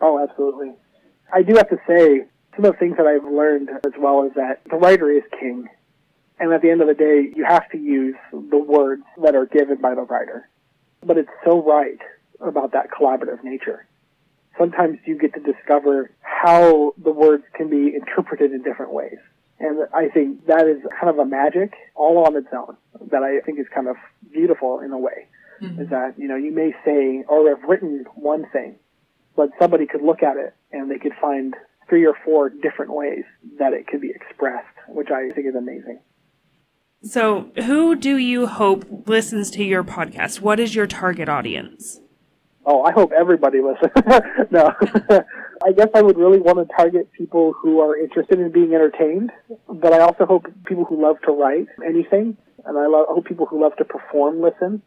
Oh, 0.00 0.18
absolutely. 0.18 0.74
I 1.32 1.42
do 1.42 1.54
have 1.54 1.68
to 1.70 1.78
say, 1.88 2.26
some 2.56 2.64
of 2.64 2.72
the 2.72 2.78
things 2.78 2.96
that 2.96 3.06
I've 3.06 3.30
learned 3.30 3.70
as 3.84 3.92
well 3.98 4.24
is 4.24 4.32
that 4.34 4.62
the 4.68 4.76
writer 4.76 5.10
is 5.10 5.22
king. 5.38 5.68
And 6.38 6.52
at 6.52 6.60
the 6.60 6.70
end 6.70 6.82
of 6.82 6.88
the 6.88 6.94
day, 6.94 7.32
you 7.34 7.44
have 7.44 7.70
to 7.70 7.78
use 7.78 8.16
the 8.32 8.58
words 8.58 9.02
that 9.22 9.34
are 9.34 9.46
given 9.46 9.80
by 9.80 9.94
the 9.94 10.02
writer. 10.02 10.48
But 11.04 11.16
it's 11.16 11.30
so 11.44 11.62
right 11.62 11.98
about 12.40 12.72
that 12.72 12.90
collaborative 12.90 13.42
nature 13.42 13.86
sometimes 14.58 14.98
you 15.04 15.18
get 15.18 15.34
to 15.34 15.40
discover 15.40 16.10
how 16.20 16.94
the 17.02 17.10
words 17.10 17.44
can 17.54 17.68
be 17.68 17.94
interpreted 17.94 18.52
in 18.52 18.62
different 18.62 18.92
ways. 18.92 19.18
And 19.58 19.86
I 19.94 20.08
think 20.08 20.46
that 20.46 20.66
is 20.66 20.82
kind 21.00 21.08
of 21.08 21.18
a 21.18 21.24
magic 21.24 21.72
all 21.94 22.26
on 22.26 22.36
its 22.36 22.48
own 22.52 22.76
that 23.10 23.22
I 23.22 23.40
think 23.44 23.58
is 23.58 23.66
kind 23.74 23.88
of 23.88 23.96
beautiful 24.32 24.80
in 24.80 24.92
a 24.92 24.98
way. 24.98 25.28
Mm-hmm. 25.62 25.82
Is 25.82 25.88
that, 25.88 26.14
you 26.18 26.28
know, 26.28 26.36
you 26.36 26.52
may 26.52 26.74
say 26.84 27.24
or 27.26 27.48
have 27.48 27.62
written 27.66 28.04
one 28.14 28.46
thing, 28.52 28.76
but 29.34 29.48
somebody 29.58 29.86
could 29.86 30.02
look 30.02 30.22
at 30.22 30.36
it 30.36 30.54
and 30.72 30.90
they 30.90 30.98
could 30.98 31.14
find 31.20 31.54
three 31.88 32.06
or 32.06 32.14
four 32.24 32.48
different 32.48 32.92
ways 32.92 33.24
that 33.58 33.72
it 33.72 33.86
could 33.86 34.00
be 34.00 34.10
expressed, 34.10 34.66
which 34.88 35.08
I 35.10 35.30
think 35.34 35.46
is 35.46 35.54
amazing. 35.54 36.00
So, 37.02 37.50
who 37.64 37.94
do 37.94 38.16
you 38.16 38.46
hope 38.46 38.84
listens 39.06 39.50
to 39.52 39.62
your 39.62 39.84
podcast? 39.84 40.40
What 40.40 40.58
is 40.58 40.74
your 40.74 40.86
target 40.86 41.28
audience? 41.28 42.00
Oh, 42.64 42.82
I 42.82 42.90
hope 42.90 43.12
everybody 43.12 43.60
listens. 43.60 43.92
no, 44.50 44.72
I 45.64 45.72
guess 45.72 45.88
I 45.94 46.02
would 46.02 46.18
really 46.18 46.40
want 46.40 46.58
to 46.58 46.74
target 46.74 47.12
people 47.12 47.52
who 47.52 47.80
are 47.80 47.96
interested 47.96 48.40
in 48.40 48.50
being 48.50 48.74
entertained, 48.74 49.30
but 49.68 49.92
I 49.92 50.00
also 50.00 50.26
hope 50.26 50.46
people 50.64 50.84
who 50.84 51.00
love 51.00 51.16
to 51.26 51.32
write 51.32 51.68
anything, 51.86 52.36
and 52.64 52.76
I 52.76 52.86
hope 53.08 53.24
people 53.26 53.46
who 53.46 53.62
love 53.62 53.76
to 53.76 53.84
perform 53.84 54.42
listen. 54.42 54.82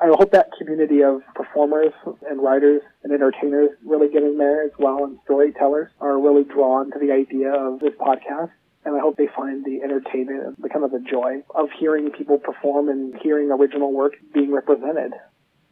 I 0.00 0.06
hope 0.06 0.30
that 0.30 0.50
community 0.56 1.02
of 1.02 1.22
performers 1.34 1.92
and 2.28 2.40
writers 2.40 2.82
and 3.02 3.12
entertainers 3.12 3.70
really 3.84 4.08
get 4.08 4.22
in 4.22 4.38
there 4.38 4.62
as 4.62 4.70
well, 4.78 5.02
and 5.04 5.18
storytellers 5.24 5.90
are 6.00 6.20
really 6.20 6.44
drawn 6.44 6.92
to 6.92 6.98
the 7.00 7.10
idea 7.12 7.52
of 7.52 7.80
this 7.80 7.94
podcast. 7.98 8.50
And 8.84 8.96
I 8.96 9.00
hope 9.00 9.16
they 9.16 9.28
find 9.34 9.64
the 9.64 9.82
entertainment 9.82 10.46
and 10.46 10.56
the 10.60 10.68
kind 10.68 10.84
of 10.84 10.92
the 10.92 11.00
joy 11.00 11.42
of 11.52 11.68
hearing 11.80 12.10
people 12.12 12.38
perform 12.38 12.88
and 12.88 13.14
hearing 13.20 13.50
original 13.50 13.92
work 13.92 14.12
being 14.32 14.52
represented. 14.52 15.14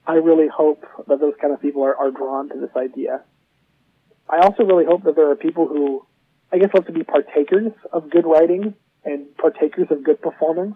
I 0.06 0.14
really 0.14 0.48
hope 0.48 0.84
that 1.06 1.20
those 1.20 1.34
kind 1.40 1.54
of 1.54 1.62
people 1.62 1.84
are, 1.84 1.96
are 1.96 2.10
drawn 2.10 2.48
to 2.48 2.60
this 2.60 2.74
idea. 2.76 3.22
I 4.28 4.38
also 4.38 4.64
really 4.64 4.84
hope 4.86 5.04
that 5.04 5.14
there 5.14 5.30
are 5.30 5.36
people 5.36 5.68
who, 5.68 6.04
I 6.52 6.58
guess, 6.58 6.70
love 6.74 6.86
to 6.86 6.92
be 6.92 7.04
partakers 7.04 7.72
of 7.92 8.10
good 8.10 8.26
writing 8.26 8.74
and 9.04 9.36
partakers 9.36 9.86
of 9.90 10.02
good 10.02 10.20
performance, 10.20 10.74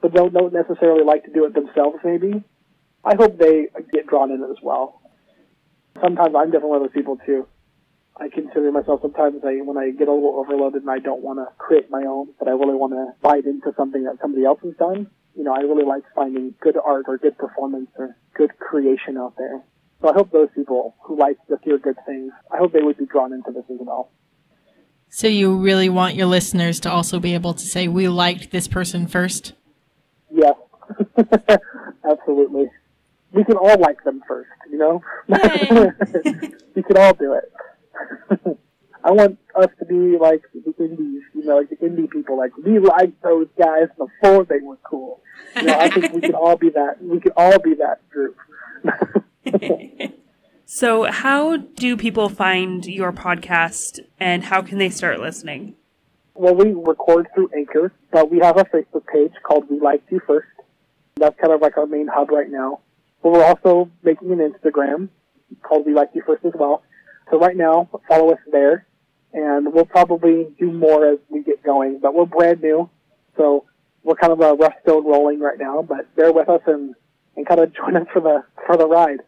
but 0.00 0.14
don't, 0.14 0.32
don't 0.32 0.54
necessarily 0.54 1.04
like 1.04 1.24
to 1.24 1.32
do 1.32 1.44
it 1.44 1.52
themselves, 1.52 1.98
maybe. 2.02 2.42
I 3.08 3.14
hope 3.16 3.38
they 3.38 3.68
get 3.92 4.06
drawn 4.06 4.30
in 4.30 4.42
as 4.44 4.56
well. 4.62 5.00
Sometimes 6.00 6.34
I'm 6.36 6.50
definitely 6.50 6.68
one 6.68 6.82
of 6.82 6.88
those 6.88 6.94
people, 6.94 7.18
too. 7.24 7.46
I 8.20 8.28
consider 8.28 8.70
myself 8.70 9.00
sometimes 9.00 9.42
I, 9.44 9.62
when 9.62 9.78
I 9.78 9.90
get 9.90 10.08
a 10.08 10.12
little 10.12 10.36
overloaded 10.38 10.82
and 10.82 10.90
I 10.90 10.98
don't 10.98 11.22
want 11.22 11.38
to 11.38 11.46
create 11.56 11.88
my 11.90 12.02
own, 12.02 12.34
but 12.38 12.48
I 12.48 12.50
really 12.50 12.74
want 12.74 12.92
to 12.92 13.14
bite 13.22 13.46
into 13.46 13.72
something 13.76 14.04
that 14.04 14.18
somebody 14.20 14.44
else 14.44 14.58
has 14.62 14.74
done 14.76 15.08
you 15.38 15.44
know, 15.44 15.54
I 15.54 15.60
really 15.60 15.84
like 15.84 16.02
finding 16.16 16.52
good 16.60 16.76
art 16.76 17.04
or 17.06 17.16
good 17.16 17.38
performance 17.38 17.88
or 17.96 18.16
good 18.34 18.50
creation 18.58 19.16
out 19.16 19.34
there. 19.38 19.62
So 20.02 20.10
I 20.10 20.12
hope 20.12 20.32
those 20.32 20.48
people 20.52 20.96
who 21.04 21.16
like 21.16 21.36
to 21.46 21.56
hear 21.62 21.78
good 21.78 21.96
things, 22.04 22.32
I 22.52 22.56
hope 22.58 22.72
they 22.72 22.82
would 22.82 22.98
be 22.98 23.06
drawn 23.06 23.32
into 23.32 23.52
this 23.52 23.64
as 23.70 23.78
well. 23.78 24.10
So 25.10 25.28
you 25.28 25.56
really 25.56 25.88
want 25.88 26.16
your 26.16 26.26
listeners 26.26 26.80
to 26.80 26.90
also 26.90 27.20
be 27.20 27.34
able 27.34 27.54
to 27.54 27.64
say, 27.64 27.86
we 27.86 28.08
liked 28.08 28.50
this 28.50 28.66
person 28.66 29.06
first? 29.06 29.52
Yes, 30.30 30.56
absolutely. 32.04 32.68
We 33.32 33.44
can 33.44 33.56
all 33.56 33.78
like 33.78 34.02
them 34.04 34.22
first, 34.26 34.50
you 34.70 34.78
know? 34.78 35.02
we 36.74 36.82
can 36.82 36.96
all 36.96 37.14
do 37.14 37.34
it. 37.34 38.58
I 39.04 39.12
want 39.12 39.38
us 39.54 39.70
to 39.78 39.84
be 39.84 40.18
like 40.18 40.42
the 40.52 40.74
indies, 40.78 41.22
you 41.34 41.44
know, 41.44 41.58
like 41.58 41.70
the 41.70 41.76
indie 41.76 42.10
people. 42.10 42.36
Like 42.36 42.56
we 42.56 42.78
liked 42.78 43.22
those 43.22 43.46
guys 43.58 43.88
before 43.96 44.44
they 44.44 44.58
were 44.62 44.78
cool. 44.82 45.22
You 45.56 45.62
know, 45.62 45.78
I 45.78 45.88
think 45.88 46.12
we 46.12 46.20
could 46.20 46.34
all 46.34 46.56
be 46.56 46.70
that. 46.70 47.02
We 47.02 47.20
could 47.20 47.32
all 47.36 47.58
be 47.58 47.74
that 47.74 48.08
group. 48.10 48.36
so, 50.66 51.04
how 51.04 51.56
do 51.56 51.96
people 51.96 52.28
find 52.28 52.84
your 52.86 53.12
podcast, 53.12 54.00
and 54.18 54.44
how 54.44 54.62
can 54.62 54.78
they 54.78 54.90
start 54.90 55.20
listening? 55.20 55.74
Well, 56.34 56.54
we 56.54 56.72
record 56.72 57.28
through 57.34 57.50
Anchor, 57.56 57.92
but 58.12 58.30
we 58.30 58.38
have 58.40 58.58
a 58.58 58.64
Facebook 58.64 59.06
page 59.12 59.32
called 59.42 59.70
We 59.70 59.80
Liked 59.80 60.10
You 60.12 60.20
First. 60.26 60.48
That's 61.16 61.38
kind 61.40 61.52
of 61.52 61.60
like 61.60 61.76
our 61.76 61.86
main 61.86 62.08
hub 62.08 62.30
right 62.30 62.50
now. 62.50 62.80
But 63.22 63.32
we're 63.32 63.44
also 63.44 63.90
making 64.02 64.32
an 64.32 64.38
Instagram 64.38 65.08
called 65.62 65.86
We 65.86 65.94
Like 65.94 66.10
You 66.14 66.22
First 66.26 66.44
as 66.44 66.52
well. 66.54 66.82
So 67.30 67.38
right 67.38 67.56
now, 67.56 67.88
follow 68.08 68.30
us 68.32 68.38
there 68.50 68.86
and 69.32 69.72
we'll 69.72 69.84
probably 69.84 70.48
do 70.58 70.72
more 70.72 71.06
as 71.06 71.18
we 71.28 71.42
get 71.42 71.62
going. 71.62 71.98
But 72.00 72.14
we're 72.14 72.26
brand 72.26 72.62
new, 72.62 72.88
so 73.36 73.64
we're 74.02 74.14
kind 74.14 74.32
of 74.32 74.40
a 74.40 74.54
rough 74.54 74.74
stone 74.82 75.06
rolling 75.06 75.40
right 75.40 75.58
now. 75.58 75.82
But 75.82 76.14
bear 76.16 76.32
with 76.32 76.48
us 76.48 76.62
and 76.66 76.94
and 77.36 77.46
kind 77.46 77.60
of 77.60 77.74
join 77.74 77.96
us 77.96 78.06
for 78.12 78.20
the 78.20 78.44
for 78.66 78.76
the 78.76 78.86
ride. 78.86 79.20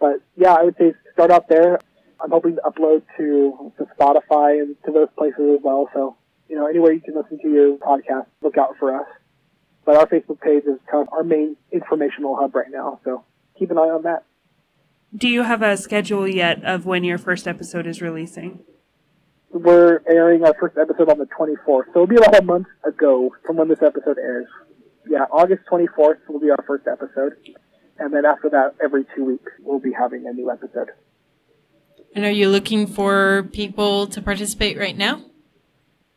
But 0.00 0.22
yeah, 0.36 0.54
I 0.54 0.64
would 0.64 0.76
say 0.78 0.94
start 1.12 1.30
out 1.30 1.48
there. 1.48 1.80
I'm 2.20 2.30
hoping 2.30 2.56
to 2.56 2.62
upload 2.62 3.02
to 3.18 3.72
to 3.78 3.86
Spotify 3.98 4.60
and 4.60 4.76
to 4.84 4.92
those 4.92 5.08
places 5.16 5.58
as 5.58 5.60
well. 5.62 5.88
So 5.92 6.16
you 6.48 6.56
know, 6.56 6.66
anywhere 6.66 6.92
you 6.92 7.00
can 7.00 7.14
listen 7.14 7.38
to 7.40 7.48
your 7.48 7.76
podcast, 7.78 8.26
look 8.42 8.56
out 8.58 8.76
for 8.78 8.98
us. 8.98 9.06
But 9.84 9.96
our 9.96 10.06
Facebook 10.06 10.40
page 10.40 10.64
is 10.64 10.78
kind 10.90 11.06
of 11.06 11.12
our 11.12 11.24
main 11.24 11.56
informational 11.72 12.36
hub 12.36 12.54
right 12.54 12.70
now. 12.70 13.00
So 13.04 13.24
keep 13.62 13.70
an 13.70 13.78
eye 13.78 13.82
on 13.82 14.02
that. 14.02 14.24
Do 15.14 15.28
you 15.28 15.42
have 15.42 15.62
a 15.62 15.76
schedule 15.76 16.26
yet 16.26 16.64
of 16.64 16.86
when 16.86 17.04
your 17.04 17.18
first 17.18 17.46
episode 17.46 17.86
is 17.86 18.02
releasing? 18.02 18.64
we're 19.52 20.00
airing 20.08 20.44
our 20.44 20.54
first 20.54 20.76
episode 20.78 21.10
on 21.10 21.18
the 21.18 21.26
24th. 21.26 21.84
So 21.92 22.02
it'll 22.02 22.06
be 22.06 22.16
about 22.16 22.38
a 22.38 22.42
month 22.42 22.66
ago 22.84 23.34
from 23.44 23.56
when 23.56 23.68
this 23.68 23.82
episode 23.82 24.18
airs. 24.18 24.46
Yeah, 25.06 25.26
August 25.30 25.62
24th 25.70 26.26
will 26.28 26.40
be 26.40 26.50
our 26.50 26.64
first 26.66 26.86
episode. 26.86 27.34
And 27.98 28.12
then 28.12 28.24
after 28.24 28.48
that, 28.50 28.74
every 28.82 29.04
two 29.14 29.24
weeks, 29.24 29.52
we'll 29.60 29.78
be 29.78 29.92
having 29.92 30.26
a 30.26 30.32
new 30.32 30.50
episode. 30.50 30.90
And 32.14 32.24
are 32.24 32.30
you 32.30 32.48
looking 32.48 32.86
for 32.86 33.48
people 33.52 34.06
to 34.08 34.22
participate 34.22 34.78
right 34.78 34.96
now? 34.96 35.22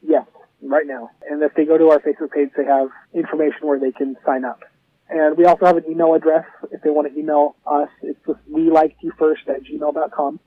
Yes, 0.01 0.25
right 0.61 0.87
now. 0.87 1.11
And 1.29 1.41
if 1.43 1.53
they 1.55 1.65
go 1.65 1.77
to 1.77 1.89
our 1.89 1.99
Facebook 1.99 2.31
page, 2.31 2.49
they 2.55 2.65
have 2.65 2.89
information 3.13 3.67
where 3.67 3.79
they 3.79 3.91
can 3.91 4.15
sign 4.25 4.45
up. 4.45 4.61
And 5.09 5.37
we 5.37 5.45
also 5.45 5.65
have 5.65 5.77
an 5.77 5.85
email 5.89 6.13
address 6.13 6.45
if 6.71 6.81
they 6.81 6.89
want 6.89 7.13
to 7.13 7.19
email 7.19 7.55
us. 7.65 7.89
It's 8.01 8.19
just 8.25 8.39
we 8.49 8.71
liked 8.71 9.03
you 9.03 9.11
first 9.17 9.47
at 9.47 9.63
gmail.com 9.63 10.39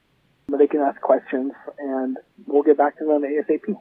they 0.56 0.66
can 0.66 0.80
ask 0.80 1.00
questions 1.00 1.52
and 1.78 2.16
we'll 2.46 2.62
get 2.62 2.78
back 2.78 2.96
to 2.98 3.04
them 3.04 3.22
ASAP. 3.22 3.76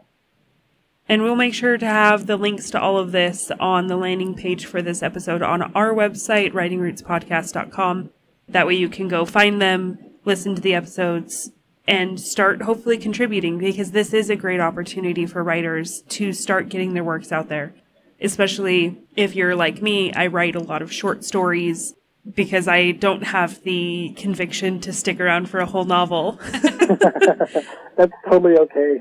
And 1.10 1.24
we'll 1.24 1.36
make 1.36 1.54
sure 1.54 1.78
to 1.78 1.86
have 1.86 2.28
the 2.28 2.36
links 2.36 2.70
to 2.72 2.82
all 2.82 2.98
of 2.98 3.14
this 3.14 3.50
on 3.60 3.88
the 3.88 3.96
landing 3.96 4.36
page 4.36 4.66
for 4.66 4.82
this 4.82 5.02
episode 5.02 5.42
on 5.42 5.62
our 5.74 5.94
website, 5.94 6.52
writingrootspodcast.com. 6.52 8.10
That 8.50 8.68
way 8.68 8.76
you 8.76 8.90
can 8.90 9.08
go 9.08 9.26
find 9.26 9.62
them, 9.62 9.98
listen 10.26 10.56
to 10.56 10.62
the 10.62 10.76
episodes, 10.76 11.52
and 11.88 12.20
start 12.20 12.64
hopefully 12.64 12.98
contributing 12.98 13.58
because 13.58 13.92
this 13.92 14.14
is 14.14 14.30
a 14.30 14.36
great 14.36 14.60
opportunity 14.60 15.26
for 15.26 15.42
writers 15.44 16.02
to 16.10 16.34
start 16.34 16.68
getting 16.68 16.94
their 16.94 17.06
works 17.06 17.32
out 17.32 17.48
there. 17.48 17.74
Especially 18.22 18.98
if 19.16 19.36
you're 19.36 19.56
like 19.56 19.82
me, 19.82 20.12
I 20.14 20.28
write 20.28 20.56
a 20.56 20.60
lot 20.60 20.82
of 20.82 20.92
short 20.92 21.24
stories 21.24 21.94
because 22.36 22.68
I 22.68 22.92
don't 22.92 23.24
have 23.24 23.62
the 23.64 24.14
conviction 24.18 24.80
to 24.82 24.92
stick 24.94 25.20
around 25.20 25.50
for 25.50 25.60
a 25.60 25.66
whole 25.66 25.86
novel. 25.86 26.40
That's 26.52 28.12
totally 28.30 28.58
okay. 28.58 28.98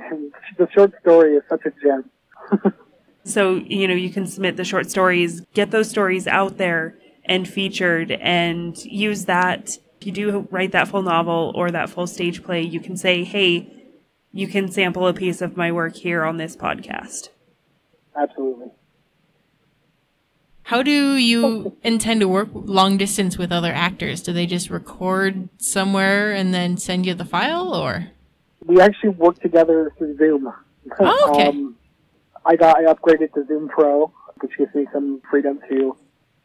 The 0.58 0.68
short 0.72 0.92
story 1.00 1.34
is 1.34 1.42
such 1.48 1.62
a 1.66 1.72
gem. 1.82 2.72
so, 3.24 3.56
you 3.56 3.88
know, 3.88 3.94
you 3.94 4.10
can 4.10 4.26
submit 4.26 4.56
the 4.56 4.64
short 4.64 4.90
stories, 4.90 5.40
get 5.54 5.70
those 5.70 5.90
stories 5.90 6.26
out 6.26 6.58
there 6.58 6.96
and 7.24 7.48
featured 7.48 8.12
and 8.12 8.76
use 8.84 9.24
that 9.24 9.78
If 10.00 10.06
you 10.06 10.12
do 10.12 10.48
write 10.50 10.72
that 10.72 10.88
full 10.88 11.02
novel 11.02 11.52
or 11.54 11.70
that 11.70 11.90
full 11.90 12.06
stage 12.06 12.44
play, 12.44 12.62
you 12.62 12.80
can 12.80 12.96
say, 12.96 13.24
hey, 13.24 13.72
you 14.32 14.46
can 14.46 14.70
sample 14.70 15.06
a 15.06 15.14
piece 15.14 15.40
of 15.40 15.56
my 15.56 15.72
work 15.72 15.96
here 15.96 16.22
on 16.22 16.36
this 16.36 16.54
podcast. 16.54 17.30
Absolutely. 18.14 18.68
How 20.66 20.82
do 20.82 21.16
you 21.16 21.76
intend 21.82 22.20
to 22.20 22.28
work 22.28 22.48
long 22.52 22.96
distance 22.96 23.38
with 23.38 23.52
other 23.52 23.72
actors? 23.72 24.22
Do 24.22 24.32
they 24.32 24.46
just 24.46 24.70
record 24.70 25.48
somewhere 25.58 26.32
and 26.32 26.52
then 26.52 26.76
send 26.76 27.06
you 27.06 27.14
the 27.14 27.24
file 27.24 27.74
or? 27.74 28.08
We 28.64 28.80
actually 28.80 29.10
work 29.10 29.40
together 29.40 29.92
through 29.96 30.16
Zoom. 30.16 30.52
Oh, 30.98 31.30
okay. 31.30 31.46
um, 31.48 31.76
I 32.44 32.56
got 32.56 32.76
I 32.76 32.92
upgraded 32.92 33.32
to 33.34 33.46
Zoom 33.46 33.68
Pro, 33.68 34.12
which 34.40 34.56
gives 34.58 34.74
me 34.74 34.86
some 34.92 35.20
freedom 35.30 35.60
to, 35.68 35.96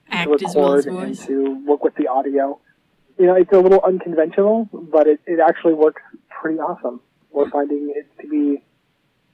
Act 0.10 0.26
to 0.26 0.46
record 0.46 0.86
well 0.86 1.00
and 1.00 1.18
to 1.20 1.64
work 1.66 1.84
with 1.84 1.96
the 1.96 2.08
audio 2.08 2.60
you 3.22 3.28
know, 3.28 3.36
it's 3.36 3.52
a 3.52 3.60
little 3.60 3.82
unconventional, 3.86 4.68
but 4.74 5.06
it, 5.06 5.20
it 5.28 5.40
actually 5.40 5.76
works 5.76 6.02
pretty 6.30 6.58
awesome. 6.58 7.02
We're 7.30 7.52
finding 7.52 7.94
it 7.96 8.08
to 8.20 8.28
be, 8.28 8.64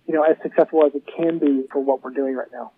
you 0.08 0.14
know, 0.14 0.24
as 0.24 0.36
successful 0.44 0.86
as 0.86 0.94
it 0.94 1.04
can 1.16 1.40
be 1.40 1.64
for 1.72 1.82
what 1.82 2.04
we're 2.04 2.12
doing 2.12 2.36
right 2.36 2.50
now. 2.52 2.74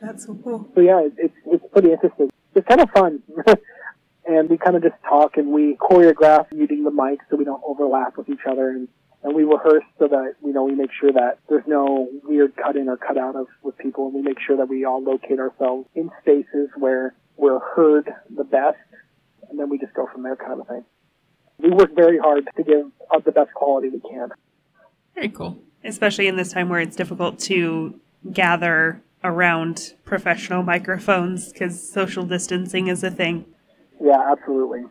That's 0.00 0.26
so 0.26 0.38
cool. 0.42 0.68
So 0.74 0.80
yeah, 0.80 1.06
it's 1.16 1.34
it's 1.46 1.64
pretty 1.72 1.92
interesting. 1.92 2.30
It's 2.54 2.66
kind 2.66 2.80
of 2.80 2.90
fun, 2.90 3.22
and 4.26 4.48
we 4.48 4.58
kind 4.58 4.76
of 4.76 4.82
just 4.82 4.96
talk 5.08 5.36
and 5.36 5.52
we 5.52 5.76
choreograph 5.76 6.46
using 6.52 6.84
the 6.84 6.90
mic 6.90 7.20
so 7.30 7.36
we 7.36 7.44
don't 7.44 7.62
overlap 7.66 8.16
with 8.16 8.28
each 8.28 8.46
other, 8.50 8.70
and 8.70 8.88
and 9.22 9.34
we 9.34 9.44
rehearse 9.44 9.84
so 9.98 10.08
that 10.08 10.34
you 10.44 10.52
know 10.52 10.64
we 10.64 10.74
make 10.74 10.90
sure 10.98 11.12
that 11.12 11.38
there's 11.48 11.66
no 11.66 12.08
weird 12.24 12.56
cut 12.56 12.76
in 12.76 12.88
or 12.88 12.96
cut 12.96 13.18
out 13.18 13.36
of 13.36 13.46
with 13.62 13.76
people, 13.78 14.06
and 14.06 14.14
we 14.14 14.22
make 14.22 14.38
sure 14.40 14.56
that 14.56 14.68
we 14.68 14.84
all 14.84 15.02
locate 15.02 15.38
ourselves 15.38 15.88
in 15.94 16.10
spaces 16.22 16.70
where 16.76 17.14
we're 17.36 17.60
heard 17.60 18.10
the 18.36 18.44
best 18.44 18.76
and 19.50 19.58
then 19.58 19.68
we 19.68 19.78
just 19.78 19.92
go 19.92 20.08
from 20.10 20.22
there 20.22 20.36
kind 20.36 20.52
of 20.52 20.60
a 20.60 20.64
thing. 20.64 20.84
We 21.58 21.70
work 21.70 21.94
very 21.94 22.18
hard 22.18 22.48
to 22.56 22.62
give 22.62 22.86
us 23.14 23.22
the 23.24 23.32
best 23.32 23.52
quality 23.52 23.90
we 23.90 24.00
can. 24.00 24.30
Very 25.14 25.28
cool. 25.28 25.58
Especially 25.84 26.26
in 26.26 26.36
this 26.36 26.52
time 26.52 26.68
where 26.68 26.80
it's 26.80 26.96
difficult 26.96 27.38
to 27.40 28.00
gather 28.32 29.02
around 29.22 29.94
professional 30.04 30.62
microphones 30.62 31.52
because 31.52 31.92
social 31.92 32.24
distancing 32.24 32.88
is 32.88 33.04
a 33.04 33.10
thing. 33.10 33.44
Yeah, 34.00 34.32
absolutely. 34.32 34.84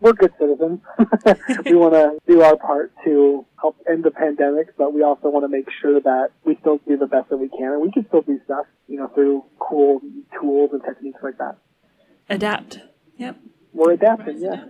We're 0.00 0.12
good 0.12 0.32
citizens. 0.38 0.80
we 1.64 1.74
want 1.74 1.94
to 1.94 2.18
do 2.26 2.42
our 2.42 2.56
part 2.56 2.92
to 3.04 3.46
help 3.60 3.76
end 3.90 4.04
the 4.04 4.10
pandemic, 4.10 4.76
but 4.76 4.92
we 4.92 5.02
also 5.02 5.30
want 5.30 5.44
to 5.44 5.48
make 5.48 5.66
sure 5.80 6.00
that 6.00 6.30
we 6.44 6.56
still 6.60 6.78
do 6.86 6.96
the 6.96 7.06
best 7.06 7.30
that 7.30 7.38
we 7.38 7.48
can, 7.48 7.72
and 7.72 7.82
we 7.82 7.90
can 7.90 8.06
still 8.08 8.22
do 8.22 8.40
stuff, 8.44 8.66
you 8.86 8.98
know, 8.98 9.08
through 9.08 9.44
cool 9.58 10.00
tools 10.38 10.70
and 10.72 10.82
techniques 10.82 11.20
like 11.22 11.38
that. 11.38 11.56
Adapt. 12.28 12.80
Yep 13.16 13.38
we're 13.74 13.92
adapting, 13.92 14.38
yeah. 14.38 14.64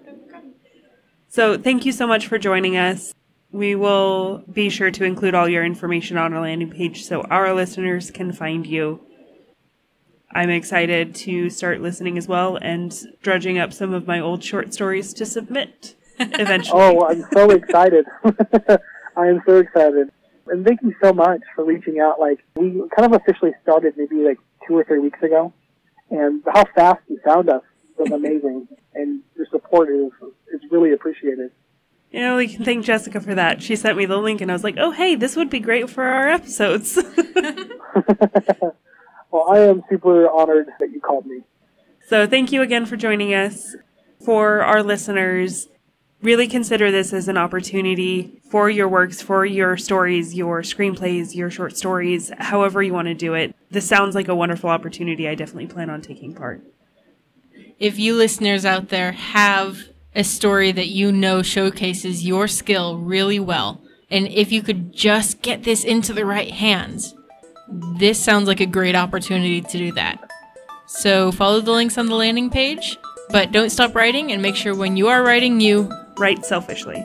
So 1.29 1.59
thank 1.59 1.85
you 1.85 1.92
so 1.92 2.07
much 2.07 2.27
for 2.27 2.38
joining 2.38 2.77
us. 2.77 3.12
We 3.54 3.76
will 3.76 4.42
be 4.52 4.68
sure 4.68 4.90
to 4.90 5.04
include 5.04 5.36
all 5.36 5.48
your 5.48 5.64
information 5.64 6.18
on 6.18 6.34
our 6.34 6.40
landing 6.40 6.70
page 6.72 7.04
so 7.04 7.20
our 7.30 7.54
listeners 7.54 8.10
can 8.10 8.32
find 8.32 8.66
you. 8.66 9.06
I'm 10.32 10.50
excited 10.50 11.14
to 11.14 11.48
start 11.50 11.80
listening 11.80 12.18
as 12.18 12.26
well 12.26 12.56
and 12.56 12.92
drudging 13.22 13.56
up 13.60 13.72
some 13.72 13.94
of 13.94 14.08
my 14.08 14.18
old 14.18 14.42
short 14.42 14.74
stories 14.74 15.14
to 15.14 15.24
submit 15.24 15.94
eventually. 16.18 16.82
oh, 16.82 17.06
I'm 17.06 17.24
so 17.32 17.52
excited. 17.52 18.06
I 19.16 19.28
am 19.28 19.40
so 19.46 19.58
excited. 19.58 20.10
And 20.48 20.66
thank 20.66 20.82
you 20.82 20.92
so 21.00 21.12
much 21.12 21.42
for 21.54 21.64
reaching 21.64 22.00
out. 22.00 22.18
Like, 22.18 22.40
we 22.56 22.82
kind 22.96 23.14
of 23.14 23.20
officially 23.22 23.52
started 23.62 23.94
maybe 23.96 24.16
like 24.16 24.38
two 24.66 24.76
or 24.76 24.82
three 24.82 24.98
weeks 24.98 25.22
ago. 25.22 25.52
And 26.10 26.42
how 26.52 26.64
fast 26.74 27.02
you 27.06 27.20
found 27.24 27.48
us 27.48 27.62
was 27.98 28.10
amazing 28.10 28.66
and 28.94 29.22
your 29.36 29.46
support 29.52 29.90
is 29.90 30.10
is 30.52 30.60
really 30.72 30.92
appreciated. 30.92 31.52
You 32.14 32.20
know, 32.20 32.37
we 32.37 32.46
can 32.46 32.64
thank 32.64 32.85
Jessica 32.85 33.20
for 33.20 33.35
that. 33.35 33.61
She 33.61 33.74
sent 33.74 33.98
me 33.98 34.07
the 34.07 34.18
link, 34.18 34.40
and 34.40 34.48
I 34.48 34.55
was 34.55 34.62
like, 34.62 34.77
"Oh, 34.79 34.92
hey, 34.92 35.16
this 35.16 35.35
would 35.35 35.50
be 35.50 35.59
great 35.59 35.90
for 35.90 36.05
our 36.05 36.29
episodes." 36.29 36.96
well, 39.33 39.48
I 39.50 39.59
am 39.59 39.83
super 39.90 40.31
honored 40.31 40.68
that 40.79 40.92
you 40.92 41.00
called 41.00 41.27
me. 41.27 41.40
So, 42.07 42.24
thank 42.29 42.53
you 42.53 42.62
again 42.62 42.87
for 42.87 42.96
joining 42.96 43.35
us. 43.35 43.74
For 44.24 44.62
our 44.62 44.81
listeners, 44.81 45.66
really 46.22 46.46
consider 46.46 46.92
this 46.92 47.12
as 47.12 47.27
an 47.27 47.37
opportunity 47.37 48.40
for 48.48 48.70
your 48.70 48.88
works, 48.88 49.20
for 49.20 49.44
your 49.44 49.77
stories, 49.77 50.37
your 50.37 50.62
screenplays, 50.62 51.35
your 51.35 51.50
short 51.50 51.77
stories, 51.77 52.31
however 52.38 52.81
you 52.81 52.92
want 52.92 53.09
to 53.09 53.14
do 53.14 53.35
it. 53.35 53.57
This 53.72 53.88
sounds 53.88 54.14
like 54.14 54.29
a 54.29 54.37
wonderful 54.37 54.70
opportunity. 54.70 55.29
I 55.29 55.35
definitely 55.35 55.66
plan 55.66 55.90
on 55.90 56.00
taking 56.00 56.33
part 56.33 56.62
if 57.81 57.98
you 57.98 58.14
listeners 58.14 58.64
out 58.64 58.88
there 58.88 59.11
have 59.12 59.88
a 60.14 60.24
story 60.24 60.72
that 60.72 60.88
you 60.88 61.12
know 61.12 61.42
showcases 61.42 62.24
your 62.24 62.48
skill 62.48 62.98
really 62.98 63.40
well, 63.40 63.83
and 64.11 64.27
if 64.29 64.53
you 64.53 64.62
could 64.62 64.92
just 64.92 65.42
get 65.42 65.64
this 65.64 65.85
into 65.85 66.12
the 66.12 66.24
right 66.24 66.50
hands, 66.50 67.14
this 67.98 68.18
sounds 68.22 68.46
like 68.46 68.61
a 68.61 68.66
great 68.66 68.94
opportunity 68.94 69.61
to 69.61 69.79
do 69.79 69.92
that. 69.92 70.31
So 70.87 71.33
follow 71.33 71.61
the 71.61 71.72
links 71.72 71.98
on 71.98 72.07
the 72.07 72.14
landing 72.14 72.50
page, 72.50 72.96
but 73.31 73.53
don't 73.53 73.70
stop 73.70 73.94
writing 73.94 74.33
and 74.33 74.42
make 74.42 74.57
sure 74.57 74.74
when 74.74 74.96
you 74.96 75.09
are 75.09 75.22
writing, 75.22 75.61
you 75.61 75.90
write 76.18 76.44
selfishly. 76.44 77.05